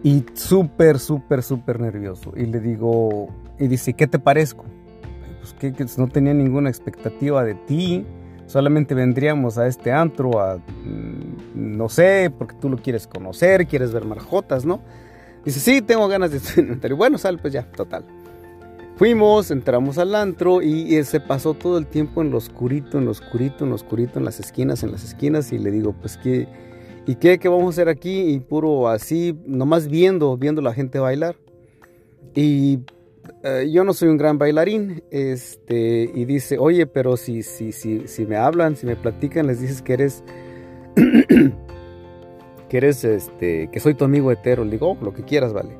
Y 0.01 0.23
súper, 0.33 0.97
súper, 0.99 1.43
súper 1.43 1.81
nervioso. 1.81 2.31
Y 2.37 2.45
le 2.45 2.61
digo, 2.61 3.27
y 3.59 3.67
dice, 3.67 3.93
¿qué 3.93 4.07
te 4.07 4.19
parezco? 4.19 4.63
Pues 5.43 5.73
que, 5.73 5.85
no 5.97 6.07
tenía 6.07 6.33
ninguna 6.33 6.69
expectativa 6.69 7.43
de 7.43 7.55
ti. 7.55 8.05
Solamente 8.47 8.95
vendríamos 8.95 9.57
a 9.57 9.67
este 9.67 9.91
antro 9.91 10.31
mm, 10.31 11.53
no 11.53 11.89
sé, 11.89 12.31
porque 12.37 12.55
tú 12.61 12.69
lo 12.69 12.77
quieres 12.77 13.07
conocer, 13.07 13.67
quieres 13.67 13.91
ver 13.91 14.05
marjotas, 14.05 14.65
¿no? 14.65 14.79
Dice, 15.43 15.59
sí, 15.59 15.81
tengo 15.81 16.07
ganas 16.07 16.31
de 16.31 16.37
estudiar. 16.37 16.93
Bueno, 16.93 17.17
sal, 17.17 17.39
pues 17.39 17.51
ya, 17.51 17.63
total. 17.63 18.05
Fuimos, 18.95 19.51
entramos 19.51 19.97
al 19.97 20.15
antro 20.15 20.61
y, 20.61 21.03
se 21.03 21.19
pasó 21.19 21.55
todo 21.55 21.77
el 21.77 21.87
tiempo 21.87 22.21
en 22.21 22.31
lo 22.31 22.37
oscurito, 22.37 22.99
en 22.99 23.05
lo 23.05 23.11
oscurito, 23.11 23.65
en 23.65 23.71
lo 23.71 23.75
oscurito, 23.75 24.19
en 24.19 24.25
las 24.25 24.39
esquinas, 24.39 24.81
en 24.83 24.93
las 24.93 25.03
esquinas. 25.03 25.51
Y 25.51 25.57
le 25.57 25.71
digo, 25.71 25.93
pues, 25.99 26.15
¿qué? 26.15 26.47
¿Y 27.05 27.15
qué, 27.15 27.37
qué 27.37 27.49
vamos 27.49 27.65
a 27.65 27.69
hacer 27.71 27.89
aquí? 27.89 28.21
Y 28.33 28.39
puro 28.39 28.87
así, 28.87 29.37
nomás 29.45 29.89
viendo, 29.89 30.37
viendo 30.37 30.61
la 30.61 30.73
gente 30.73 30.99
bailar. 30.99 31.35
Y 32.33 32.79
eh, 33.43 33.69
yo 33.71 33.83
no 33.83 33.93
soy 33.93 34.09
un 34.09 34.17
gran 34.17 34.37
bailarín, 34.37 35.03
este, 35.11 36.09
y 36.13 36.25
dice, 36.25 36.57
oye, 36.57 36.87
pero 36.87 37.17
si, 37.17 37.43
si, 37.43 37.71
si, 37.71 38.07
si 38.07 38.25
me 38.25 38.37
hablan, 38.37 38.75
si 38.75 38.85
me 38.85 38.95
platican, 38.95 39.47
les 39.47 39.59
dices 39.59 39.81
que 39.81 39.93
eres, 39.93 40.23
que 42.69 42.77
eres, 42.77 43.03
este, 43.03 43.69
que 43.69 43.79
soy 43.79 43.95
tu 43.95 44.05
amigo 44.05 44.31
hetero. 44.31 44.63
Le 44.63 44.71
digo, 44.71 44.91
oh, 44.91 44.97
lo 45.03 45.13
que 45.13 45.23
quieras, 45.23 45.53
vale. 45.53 45.77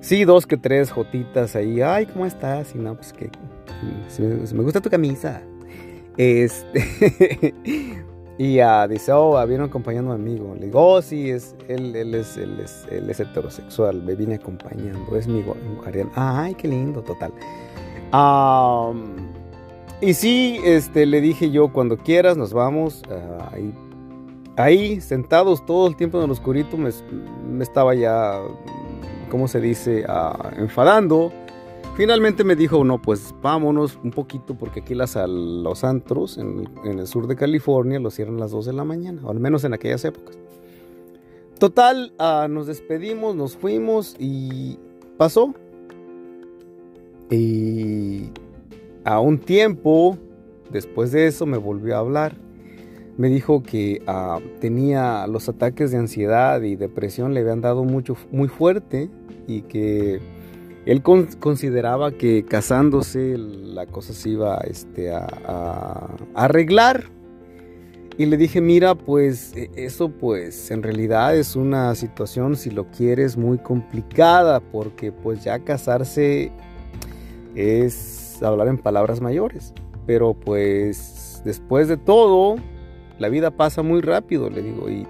Sí, 0.00 0.24
dos 0.24 0.46
que 0.46 0.56
tres 0.56 0.90
jotitas 0.90 1.56
ahí. 1.56 1.80
Ay, 1.82 2.06
¿cómo 2.06 2.26
estás? 2.26 2.74
Y 2.74 2.78
no, 2.78 2.94
pues 2.94 3.12
que. 3.12 3.30
Si 4.08 4.22
me, 4.22 4.62
gusta 4.62 4.80
tu 4.80 4.88
camisa. 4.88 5.42
Este. 6.16 7.54
y 8.38 8.56
ya 8.56 8.86
dice, 8.86 9.12
oh, 9.12 9.44
viene 9.46 9.64
acompañando 9.64 10.12
a 10.12 10.14
un 10.14 10.20
amigo. 10.20 10.54
Le 10.54 10.66
digo, 10.66 10.94
oh, 10.94 11.02
sí, 11.02 11.30
es, 11.30 11.54
él, 11.68 11.96
él, 11.96 12.14
es, 12.14 12.36
él, 12.36 12.60
es, 12.60 12.86
él 12.90 13.08
es 13.08 13.20
heterosexual. 13.20 14.02
Me 14.02 14.14
viene 14.14 14.34
acompañando. 14.34 15.16
Es 15.16 15.26
mi 15.26 15.42
mujer. 15.42 16.06
Ay, 16.14 16.54
qué 16.54 16.68
lindo, 16.68 17.02
total. 17.02 17.32
y 20.00 20.14
sí, 20.14 20.60
este, 20.64 21.06
le 21.06 21.20
dije 21.20 21.50
yo, 21.50 21.72
cuando 21.72 21.96
quieras, 21.96 22.36
nos 22.36 22.52
vamos. 22.52 23.02
Ah, 23.10 23.52
ahí, 24.56 25.00
sentados 25.00 25.64
todo 25.64 25.86
el 25.88 25.96
tiempo 25.96 26.18
en 26.18 26.24
el 26.24 26.30
oscurito, 26.30 26.76
me, 26.76 26.90
me 27.50 27.64
estaba 27.64 27.94
ya 27.94 28.42
¿cómo 29.30 29.48
se 29.48 29.60
dice?, 29.60 30.04
ah, 30.08 30.50
enfadando. 30.56 31.32
Finalmente 31.96 32.44
me 32.44 32.56
dijo, 32.56 32.84
no, 32.84 33.00
pues 33.00 33.34
vámonos 33.40 33.98
un 34.04 34.10
poquito 34.10 34.54
porque 34.54 34.80
aquí 34.80 34.94
las, 34.94 35.16
los 35.16 35.82
antros 35.82 36.36
en, 36.36 36.68
el 36.84 37.06
sur 37.06 37.26
de 37.26 37.36
California 37.36 37.98
los 37.98 38.12
cierran 38.12 38.36
a 38.36 38.40
las 38.40 38.50
2 38.50 38.66
de 38.66 38.72
la 38.74 38.84
mañana, 38.84 39.22
o 39.24 39.30
al 39.30 39.40
menos 39.40 39.64
en 39.64 39.72
aquellas 39.72 40.04
épocas. 40.04 40.38
Total, 41.58 42.12
ah, 42.18 42.48
nos 42.50 42.66
despedimos, 42.66 43.34
nos 43.34 43.56
fuimos 43.56 44.14
y 44.18 44.78
pasó. 45.16 45.54
Y 47.30 48.30
a 49.04 49.18
un 49.20 49.38
tiempo, 49.38 50.18
después 50.70 51.12
de 51.12 51.26
eso, 51.26 51.46
me 51.46 51.56
volvió 51.56 51.96
a 51.96 52.00
hablar. 52.00 52.36
Me 53.16 53.30
dijo 53.30 53.62
que 53.62 54.02
ah, 54.06 54.38
tenía 54.60 55.26
los 55.28 55.48
ataques 55.48 55.92
de 55.92 55.96
ansiedad 55.96 56.60
y 56.60 56.76
depresión, 56.76 57.32
le 57.32 57.40
habían 57.40 57.62
dado 57.62 57.84
mucho, 57.84 58.18
muy 58.30 58.48
fuerte 58.48 59.08
y 59.46 59.62
que 59.62 60.20
él 60.86 61.02
consideraba 61.02 62.12
que 62.12 62.44
casándose 62.44 63.36
la 63.36 63.86
cosa 63.86 64.14
se 64.14 64.30
iba 64.30 64.58
este, 64.58 65.12
a, 65.12 66.08
arreglar. 66.34 67.10
Y 68.18 68.26
le 68.26 68.36
dije, 68.36 68.60
mira, 68.60 68.94
pues 68.94 69.52
e, 69.56 69.68
eso 69.74 70.08
pues 70.08 70.70
en 70.70 70.84
realidad 70.84 71.36
es 71.36 71.56
una 71.56 71.94
situación, 71.96 72.56
si 72.56 72.70
lo 72.70 72.88
quieres, 72.90 73.36
muy 73.36 73.58
complicada, 73.58 74.60
porque 74.60 75.10
pues 75.10 75.42
ya 75.42 75.58
casarse 75.58 76.52
es 77.56 78.40
hablar 78.40 78.68
en 78.68 78.78
palabras 78.78 79.20
mayores. 79.20 79.74
Pero 80.06 80.34
pues 80.34 81.42
después 81.44 81.88
de 81.88 81.96
todo, 81.96 82.56
la 83.18 83.28
vida 83.28 83.50
pasa 83.50 83.82
muy 83.82 84.02
rápido, 84.02 84.50
le 84.50 84.62
digo, 84.62 84.88
y 84.88 85.04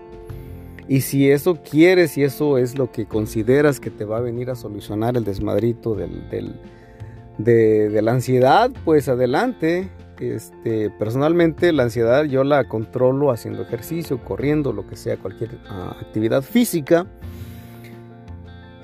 y 0.89 1.01
si 1.01 1.31
eso 1.31 1.59
quieres 1.69 2.17
y 2.17 2.23
eso 2.23 2.59
es 2.59 2.79
lo 2.79 2.93
que 2.93 3.07
consideras 3.07 3.81
que 3.81 3.91
te 3.91 4.05
va 4.05 4.19
a 4.19 4.21
venir 4.21 4.51
a 4.51 4.55
solucionar 4.55 5.17
el 5.17 5.25
desmadrito 5.25 5.97
del, 5.97 6.61
de, 7.39 8.03
la 8.03 8.13
ansiedad, 8.13 8.71
pues 8.85 9.09
adelante. 9.09 9.89
Este, 10.21 10.89
personalmente 10.91 11.73
la 11.73 11.83
ansiedad 11.83 12.25
yo 12.25 12.43
la 12.43 12.69
controlo 12.69 13.31
haciendo 13.31 13.63
ejercicio, 13.63 14.25
corriendo, 14.25 14.73
lo 14.73 14.87
que 14.87 14.97
sea, 14.97 15.19
cualquier 15.19 15.59
ah, 15.69 15.97
actividad 16.01 16.43
física. 16.43 17.07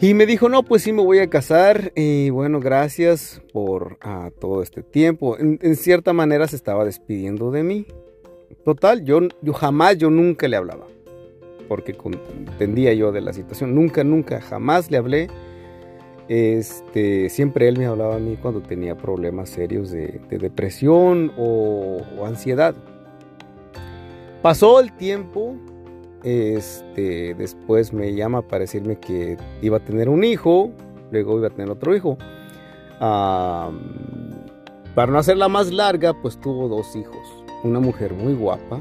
Y 0.01 0.15
me 0.15 0.27
dijo, 0.27 0.49
no, 0.49 0.65
pues 0.65 0.83
sí 0.83 0.93
me 0.93 1.05
voy 1.05 1.21
a 1.21 1.31
casar 1.31 1.93
y 1.95 2.31
bueno, 2.31 2.59
gracias 2.59 3.41
por 3.53 3.99
ah, 4.01 4.31
todo 4.41 4.61
este 4.61 4.83
tiempo. 4.83 5.39
En, 5.39 5.61
en, 5.63 5.77
cierta 5.77 6.13
manera 6.13 6.49
se 6.49 6.57
estaba 6.57 6.85
despidiendo 6.85 7.53
de 7.53 7.63
mí. 7.63 7.87
Total, 8.65 9.05
yo, 9.05 9.21
yo 9.41 9.53
jamás, 9.53 9.97
yo 9.99 10.11
nunca 10.11 10.49
le 10.49 10.57
hablaba 10.57 10.87
porque 11.69 11.97
entendía 12.49 12.93
yo 12.95 13.13
de 13.13 13.21
la 13.21 13.33
situación. 13.33 13.75
Nunca, 13.75 14.05
nunca, 14.05 14.41
jamás 14.41 14.91
le 14.91 14.99
hablé. 14.99 15.29
Este, 16.29 17.29
siempre 17.29 17.69
él 17.69 17.79
me 17.79 17.87
hablaba 17.87 18.17
a 18.17 18.19
mí 18.19 18.37
cuando 18.41 18.63
tenía 18.63 18.97
problemas 18.97 19.51
serios 19.51 19.91
de, 19.91 20.21
depresión 20.31 21.33
o, 21.37 22.01
ansiedad. 22.25 22.75
Pasó 24.41 24.81
el 24.81 24.93
tiempo, 24.93 25.57
este, 26.25 27.35
después 27.35 27.93
me 27.93 28.15
llama 28.15 28.43
para 28.43 28.61
decirme 28.61 28.97
que 28.97 29.37
iba 29.61 29.77
a 29.77 29.81
tener 29.81 30.09
un 30.09 30.25
hijo, 30.25 30.71
luego 31.11 31.39
iba 31.39 31.49
a 31.49 31.51
tener 31.51 31.71
otro 31.71 31.95
hijo. 31.95 32.17
para 32.99 33.71
no 35.09 35.19
hacerla 35.19 35.49
más 35.49 35.71
larga, 35.73 36.15
pues 36.23 36.41
tuvo 36.41 36.69
dos 36.69 36.97
hijos. 36.97 37.45
Una 37.63 37.79
mujer 37.79 38.15
muy 38.15 38.35
guapa, 38.35 38.81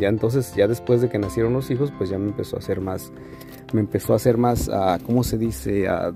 ya 0.00 0.08
entonces, 0.08 0.54
ya 0.54 0.66
después 0.66 1.00
de 1.00 1.08
que 1.08 1.18
nacieron 1.18 1.52
los 1.52 1.70
hijos, 1.70 1.92
pues 1.96 2.10
ya 2.10 2.18
me 2.18 2.28
empezó 2.28 2.56
a 2.56 2.58
hacer 2.58 2.80
más, 2.80 3.12
me 3.72 3.80
empezó 3.80 4.14
a 4.14 4.16
hacer 4.16 4.36
más, 4.36 4.68
uh, 4.68 4.98
¿cómo 5.04 5.22
se 5.22 5.38
dice? 5.38 5.86
A, 5.88 6.12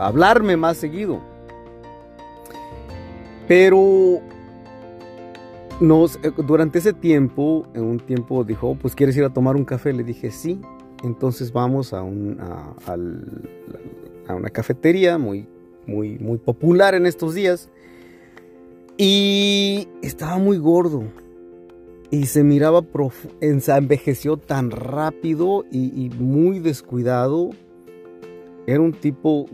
hablarme 0.00 0.56
más 0.56 0.76
seguido. 0.76 1.20
Pero 3.48 4.20
nos, 5.80 6.16
eh, 6.16 6.32
durante 6.36 6.80
ese 6.80 6.92
tiempo, 6.92 7.66
en 7.74 7.84
un 7.84 8.00
tiempo 8.00 8.44
dijo, 8.44 8.70
oh, 8.70 8.74
pues 8.74 8.94
quieres 8.94 9.16
ir 9.16 9.24
a 9.24 9.30
tomar 9.30 9.56
un 9.56 9.64
café. 9.64 9.92
Le 9.92 10.04
dije, 10.04 10.30
sí. 10.30 10.60
Entonces 11.02 11.52
vamos 11.52 11.92
a, 11.92 12.02
un, 12.02 12.38
a 12.40 14.34
una 14.34 14.50
cafetería 14.50 15.18
muy, 15.18 15.48
muy, 15.86 16.18
muy 16.18 16.38
popular 16.38 16.94
en 16.94 17.06
estos 17.06 17.34
días. 17.34 17.68
Y 18.96 19.88
estaba 20.02 20.38
muy 20.38 20.58
gordo 20.58 21.02
y 22.12 22.26
se 22.26 22.44
miraba, 22.44 22.84
envejeció 23.40 24.36
tan 24.36 24.70
rápido 24.70 25.64
y, 25.72 26.10
muy 26.18 26.58
descuidado. 26.58 27.52
Era 28.66 28.82
un 28.82 28.92
tipo 28.92 29.46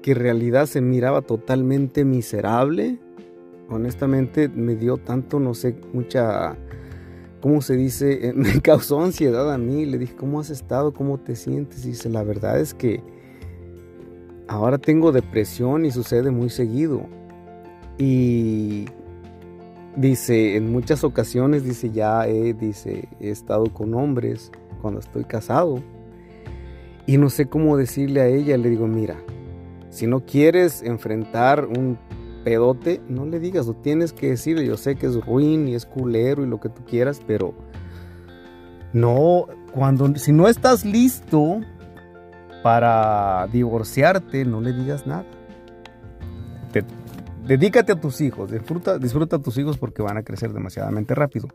que 0.00 0.12
en 0.12 0.18
realidad 0.18 0.66
se 0.66 0.80
miraba 0.80 1.22
totalmente 1.22 2.04
miserable. 2.04 3.00
Honestamente 3.68 4.48
me 4.48 4.76
dio 4.76 4.96
tanto, 4.96 5.40
no 5.40 5.54
sé, 5.54 5.74
mucha, 5.92 6.56
¿cómo 7.40 7.60
se 7.60 7.74
dice? 7.74 8.32
Me 8.36 8.60
causó 8.60 9.02
ansiedad 9.02 9.52
a 9.52 9.58
mí. 9.58 9.84
Le 9.84 9.98
dije, 9.98 10.14
¿cómo 10.14 10.38
has 10.38 10.50
estado? 10.50 10.94
¿Cómo 10.94 11.18
te 11.18 11.34
sientes? 11.34 11.84
Y 11.84 11.88
dice, 11.88 12.10
la 12.10 12.22
verdad 12.22 12.60
es 12.60 12.74
que 12.74 13.02
ahora 14.46 14.78
tengo 14.78 15.10
depresión 15.10 15.84
y 15.84 15.90
sucede 15.90 16.30
muy 16.30 16.48
seguido. 16.48 17.08
Y 17.98 18.84
Dice, 19.96 20.56
en 20.56 20.72
muchas 20.72 21.04
ocasiones, 21.04 21.64
dice, 21.64 21.90
ya 21.90 22.26
he, 22.26 22.52
dice, 22.52 23.08
he 23.20 23.30
estado 23.30 23.72
con 23.72 23.94
hombres 23.94 24.50
cuando 24.82 25.00
estoy 25.00 25.24
casado. 25.24 25.80
Y 27.06 27.18
no 27.18 27.30
sé 27.30 27.46
cómo 27.46 27.76
decirle 27.76 28.20
a 28.20 28.26
ella, 28.26 28.56
le 28.56 28.70
digo, 28.70 28.86
mira, 28.88 29.16
si 29.90 30.06
no 30.06 30.24
quieres 30.24 30.82
enfrentar 30.82 31.66
un 31.66 31.98
pedote, 32.44 33.00
no 33.08 33.24
le 33.24 33.38
digas, 33.38 33.66
lo 33.66 33.74
tienes 33.74 34.12
que 34.12 34.30
decirle. 34.30 34.66
Yo 34.66 34.76
sé 34.76 34.96
que 34.96 35.06
es 35.06 35.24
ruin 35.24 35.68
y 35.68 35.74
es 35.74 35.86
culero 35.86 36.42
y 36.42 36.46
lo 36.46 36.60
que 36.60 36.68
tú 36.68 36.84
quieras, 36.84 37.20
pero 37.26 37.54
no, 38.92 39.46
cuando, 39.72 40.14
si 40.16 40.32
no 40.32 40.48
estás 40.48 40.84
listo 40.84 41.60
para 42.62 43.46
divorciarte, 43.52 44.44
no 44.44 44.60
le 44.60 44.72
digas 44.72 45.06
nada. 45.06 45.24
Te, 46.72 46.84
Dedícate 47.46 47.92
a 47.92 48.00
tus 48.00 48.20
hijos, 48.20 48.50
disfruta, 48.50 48.98
disfruta 48.98 49.36
a 49.36 49.38
tus 49.38 49.58
hijos 49.58 49.76
porque 49.76 50.02
van 50.02 50.16
a 50.16 50.22
crecer 50.22 50.52
demasiadamente 50.52 51.14
rápido. 51.14 51.48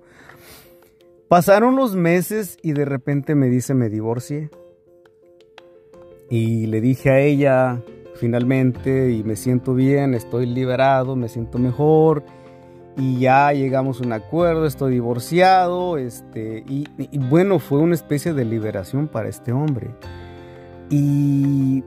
Pasaron 1.27 1.75
los 1.75 1.95
meses 1.95 2.57
y 2.61 2.73
de 2.73 2.85
repente 2.85 3.35
me 3.35 3.47
dice 3.47 3.73
me 3.73 3.89
divorcié. 3.89 4.49
Y 6.29 6.67
le 6.67 6.79
dije 6.79 7.09
a 7.09 7.19
ella 7.19 7.81
finalmente 8.19 9.11
y 9.11 9.23
me 9.23 9.35
siento 9.35 9.73
bien, 9.73 10.13
estoy 10.13 10.45
liberado, 10.45 11.15
me 11.15 11.29
siento 11.29 11.57
mejor. 11.57 12.23
y 12.97 13.19
ya 13.19 13.53
llegamos 13.53 14.01
a 14.01 14.03
un 14.03 14.11
acuerdo, 14.11 14.65
estoy 14.65 14.93
divorciado, 14.93 15.97
este, 15.97 16.65
y, 16.67 16.85
bueno, 17.29 17.59
fue 17.59 17.79
una 17.79 17.95
especie 17.95 18.33
de 18.33 18.43
liberación 18.43 19.07
para 19.07 19.29
este 19.29 19.53
hombre. 19.53 19.91
Y 20.89 21.83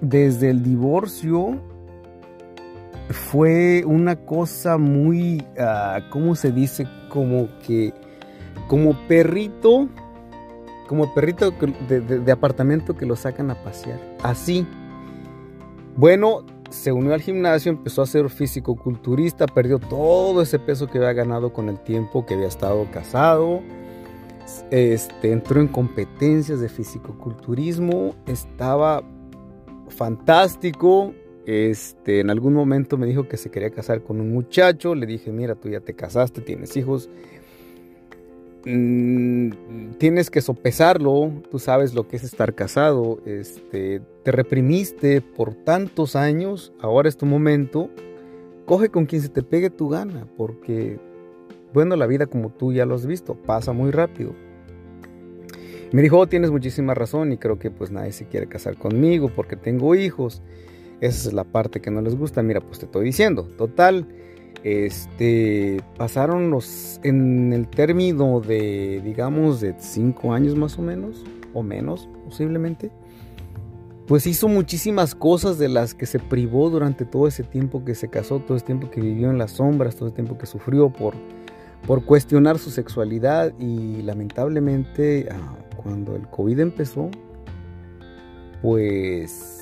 desde 0.00 0.50
el 0.50 0.64
divorcio 0.64 1.60
fue 3.10 3.84
una 3.86 4.16
cosa 4.16 4.78
muy, 4.78 5.44
uh, 5.58 6.10
¿cómo 6.10 6.34
se 6.34 6.52
dice? 6.52 6.86
Como 7.08 7.48
que, 7.66 7.92
como 8.68 8.94
perrito, 9.06 9.88
como 10.88 11.12
perrito 11.14 11.50
de 11.50 12.32
apartamento 12.32 12.96
que 12.96 13.06
lo 13.06 13.16
sacan 13.16 13.50
a 13.50 13.62
pasear. 13.62 14.00
Así. 14.22 14.66
Bueno, 15.96 16.44
se 16.70 16.92
unió 16.92 17.14
al 17.14 17.22
gimnasio, 17.22 17.72
empezó 17.72 18.02
a 18.02 18.06
ser 18.06 18.28
físico-culturista, 18.28 19.46
perdió 19.46 19.78
todo 19.78 20.42
ese 20.42 20.58
peso 20.58 20.86
que 20.86 20.98
había 20.98 21.12
ganado 21.12 21.52
con 21.52 21.68
el 21.68 21.78
tiempo 21.80 22.26
que 22.26 22.34
había 22.34 22.48
estado 22.48 22.86
casado. 22.92 23.62
Este, 24.70 25.32
entró 25.32 25.60
en 25.60 25.68
competencias 25.68 26.60
de 26.60 26.68
físico-culturismo, 26.68 28.14
estaba 28.26 29.02
fantástico. 29.88 31.12
Este, 31.46 32.20
en 32.20 32.28
algún 32.28 32.54
momento 32.54 32.98
me 32.98 33.06
dijo 33.06 33.28
que 33.28 33.36
se 33.36 33.50
quería 33.50 33.70
casar 33.70 34.02
con 34.02 34.20
un 34.20 34.32
muchacho. 34.32 34.94
Le 34.94 35.06
dije, 35.06 35.32
mira, 35.32 35.54
tú 35.54 35.68
ya 35.68 35.80
te 35.80 35.94
casaste, 35.94 36.40
tienes 36.40 36.76
hijos. 36.76 37.08
Mm, 38.68 39.92
tienes 39.98 40.28
que 40.28 40.40
sopesarlo, 40.40 41.30
tú 41.52 41.60
sabes 41.60 41.94
lo 41.94 42.08
que 42.08 42.16
es 42.16 42.24
estar 42.24 42.52
casado, 42.52 43.20
este, 43.24 44.02
te 44.24 44.32
reprimiste 44.32 45.20
por 45.20 45.54
tantos 45.54 46.16
años, 46.16 46.72
ahora 46.80 47.08
es 47.08 47.16
tu 47.16 47.26
momento, 47.26 47.90
coge 48.64 48.88
con 48.88 49.06
quien 49.06 49.22
se 49.22 49.28
te 49.28 49.44
pegue 49.44 49.70
tu 49.70 49.88
gana, 49.88 50.26
porque, 50.36 50.98
bueno, 51.72 51.94
la 51.94 52.08
vida 52.08 52.26
como 52.26 52.50
tú 52.50 52.72
ya 52.72 52.86
lo 52.86 52.96
has 52.96 53.06
visto, 53.06 53.36
pasa 53.36 53.72
muy 53.72 53.92
rápido. 53.92 54.34
Me 55.92 56.02
dijo, 56.02 56.18
oh, 56.18 56.26
tienes 56.26 56.50
muchísima 56.50 56.92
razón 56.92 57.30
y 57.30 57.36
creo 57.36 57.60
que 57.60 57.70
pues 57.70 57.92
nadie 57.92 58.10
se 58.10 58.26
quiere 58.26 58.48
casar 58.48 58.76
conmigo 58.76 59.28
porque 59.28 59.54
tengo 59.54 59.94
hijos. 59.94 60.42
Esa 61.00 61.28
es 61.28 61.34
la 61.34 61.44
parte 61.44 61.80
que 61.80 61.90
no 61.90 62.00
les 62.00 62.16
gusta. 62.16 62.42
Mira, 62.42 62.60
pues 62.60 62.78
te 62.78 62.86
estoy 62.86 63.04
diciendo. 63.04 63.44
Total, 63.56 64.06
este, 64.64 65.80
pasaron 65.96 66.50
los, 66.50 66.98
en 67.02 67.52
el 67.52 67.68
término 67.68 68.40
de, 68.40 69.00
digamos, 69.04 69.60
de 69.60 69.74
cinco 69.78 70.32
años 70.32 70.56
más 70.56 70.78
o 70.78 70.82
menos, 70.82 71.24
o 71.54 71.62
menos 71.62 72.08
posiblemente, 72.24 72.90
pues 74.06 74.26
hizo 74.26 74.48
muchísimas 74.48 75.14
cosas 75.14 75.58
de 75.58 75.68
las 75.68 75.94
que 75.94 76.06
se 76.06 76.18
privó 76.18 76.70
durante 76.70 77.04
todo 77.04 77.28
ese 77.28 77.44
tiempo 77.44 77.84
que 77.84 77.94
se 77.94 78.08
casó, 78.08 78.40
todo 78.40 78.56
ese 78.56 78.66
tiempo 78.66 78.90
que 78.90 79.00
vivió 79.00 79.30
en 79.30 79.38
las 79.38 79.52
sombras, 79.52 79.96
todo 79.96 80.08
el 80.08 80.14
tiempo 80.14 80.38
que 80.38 80.46
sufrió 80.46 80.90
por, 80.90 81.14
por 81.86 82.04
cuestionar 82.04 82.58
su 82.58 82.70
sexualidad 82.70 83.52
y 83.58 84.02
lamentablemente 84.02 85.28
ah, 85.30 85.56
cuando 85.76 86.16
el 86.16 86.26
COVID 86.28 86.58
empezó, 86.58 87.10
pues 88.62 89.55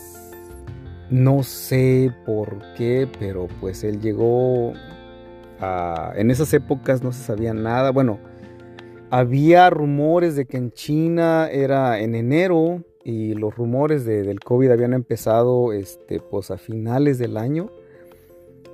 no 1.10 1.42
sé 1.42 2.12
por 2.24 2.60
qué, 2.76 3.08
pero 3.18 3.48
pues 3.60 3.84
él 3.84 4.00
llegó 4.00 4.72
en 6.16 6.30
esas 6.30 6.52
épocas 6.52 7.02
no 7.02 7.12
se 7.12 7.22
sabía 7.22 7.54
nada. 7.54 7.90
Bueno, 7.90 8.18
había 9.10 9.70
rumores 9.70 10.36
de 10.36 10.46
que 10.46 10.56
en 10.56 10.72
China 10.72 11.48
era 11.50 12.00
en 12.00 12.14
enero 12.14 12.82
y 13.04 13.34
los 13.34 13.54
rumores 13.54 14.04
del 14.04 14.40
COVID 14.40 14.70
habían 14.70 14.94
empezado 14.94 15.72
este, 15.72 16.20
pues 16.20 16.50
a 16.50 16.58
finales 16.58 17.18
del 17.18 17.36
año. 17.36 17.70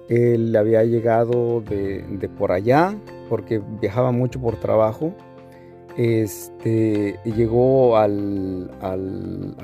Él 0.09 0.55
había 0.57 0.83
llegado 0.85 1.61
de, 1.61 2.29
por 2.39 2.53
allá 2.53 2.97
porque 3.29 3.61
viajaba 3.81 4.13
mucho 4.13 4.41
por 4.41 4.57
trabajo. 4.57 5.15
Este, 5.97 7.17
llegó 7.25 7.97
al, 7.97 8.71
al, 8.81 9.57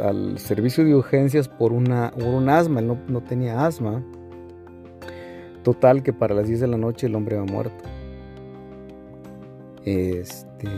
al 0.00 0.38
servicio 0.38 0.84
de 0.84 0.94
urgencias 0.94 1.48
por, 1.48 1.72
una, 1.72 2.10
por 2.12 2.28
un 2.28 2.48
asma, 2.48 2.80
él 2.80 2.86
no, 2.88 2.98
no 3.08 3.22
tenía 3.22 3.66
asma 3.66 4.02
Total 5.66 6.04
que 6.04 6.12
para 6.12 6.32
las 6.32 6.46
10 6.46 6.60
de 6.60 6.66
la 6.68 6.76
noche 6.76 7.08
el 7.08 7.16
hombre 7.16 7.36
va 7.36 7.44
muerto. 7.44 7.82
Este 9.84 10.68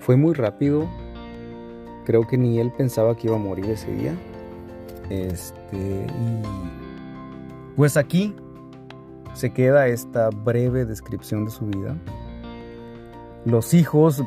fue 0.00 0.16
muy 0.16 0.34
rápido. 0.34 0.86
Creo 2.04 2.26
que 2.26 2.36
ni 2.36 2.60
él 2.60 2.70
pensaba 2.76 3.16
que 3.16 3.28
iba 3.28 3.36
a 3.36 3.38
morir 3.38 3.64
ese 3.70 3.90
día. 3.90 4.14
Este 5.08 5.78
y 5.78 6.42
pues 7.74 7.96
aquí 7.96 8.36
se 9.32 9.50
queda 9.50 9.88
esta 9.88 10.28
breve 10.28 10.84
descripción 10.84 11.46
de 11.46 11.52
su 11.52 11.64
vida. 11.64 11.96
Los 13.44 13.72
hijos, 13.72 14.22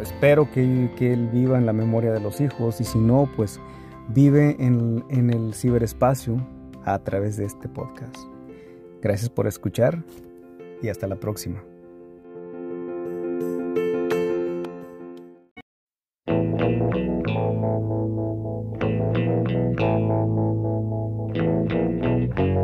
espero 0.00 0.50
que, 0.50 0.90
él 0.98 1.28
viva 1.32 1.58
en 1.58 1.66
la 1.66 1.72
memoria 1.72 2.12
de 2.12 2.20
los 2.20 2.40
hijos 2.40 2.80
y 2.80 2.84
si 2.84 2.98
no, 2.98 3.28
pues 3.36 3.60
vive 4.08 4.56
en, 4.58 5.04
en 5.10 5.30
el 5.30 5.52
ciberespacio 5.52 6.36
a 6.84 6.98
través 7.00 7.36
de 7.36 7.44
este 7.44 7.68
podcast. 7.68 8.16
Gracias 9.02 9.28
por 9.28 9.46
escuchar 9.46 10.02
y 10.82 10.88
hasta 10.88 11.06
la 11.06 11.16
próxima. 11.16 11.62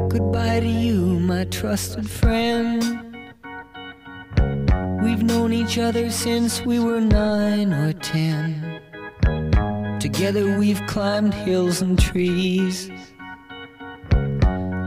Goodbye 0.08 0.60
to 0.60 0.66
you, 0.66 1.20
my 1.20 1.44
trusted 1.46 2.06
friend. 2.06 2.91
We've 5.12 5.24
known 5.24 5.52
each 5.52 5.76
other 5.76 6.08
since 6.08 6.64
we 6.64 6.78
were 6.78 6.98
nine 6.98 7.70
or 7.74 7.92
ten. 7.92 8.80
Together 10.00 10.58
we've 10.58 10.80
climbed 10.86 11.34
hills 11.34 11.82
and 11.82 11.98
trees. 12.00 12.90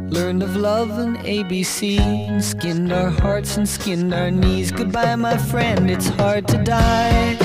Learned 0.10 0.42
of 0.42 0.56
love 0.56 0.98
and 0.98 1.16
ABC, 1.18 2.00
and 2.00 2.44
skinned 2.44 2.92
our 2.92 3.12
hearts 3.12 3.58
and 3.58 3.70
skinned 3.70 4.16
our 4.16 4.32
knees. 4.32 4.72
Goodbye, 4.72 5.16
my 5.16 5.38
friend, 5.38 5.92
it's 5.92 6.08
hard 6.08 6.48
to 6.48 6.58
die. 6.58 7.45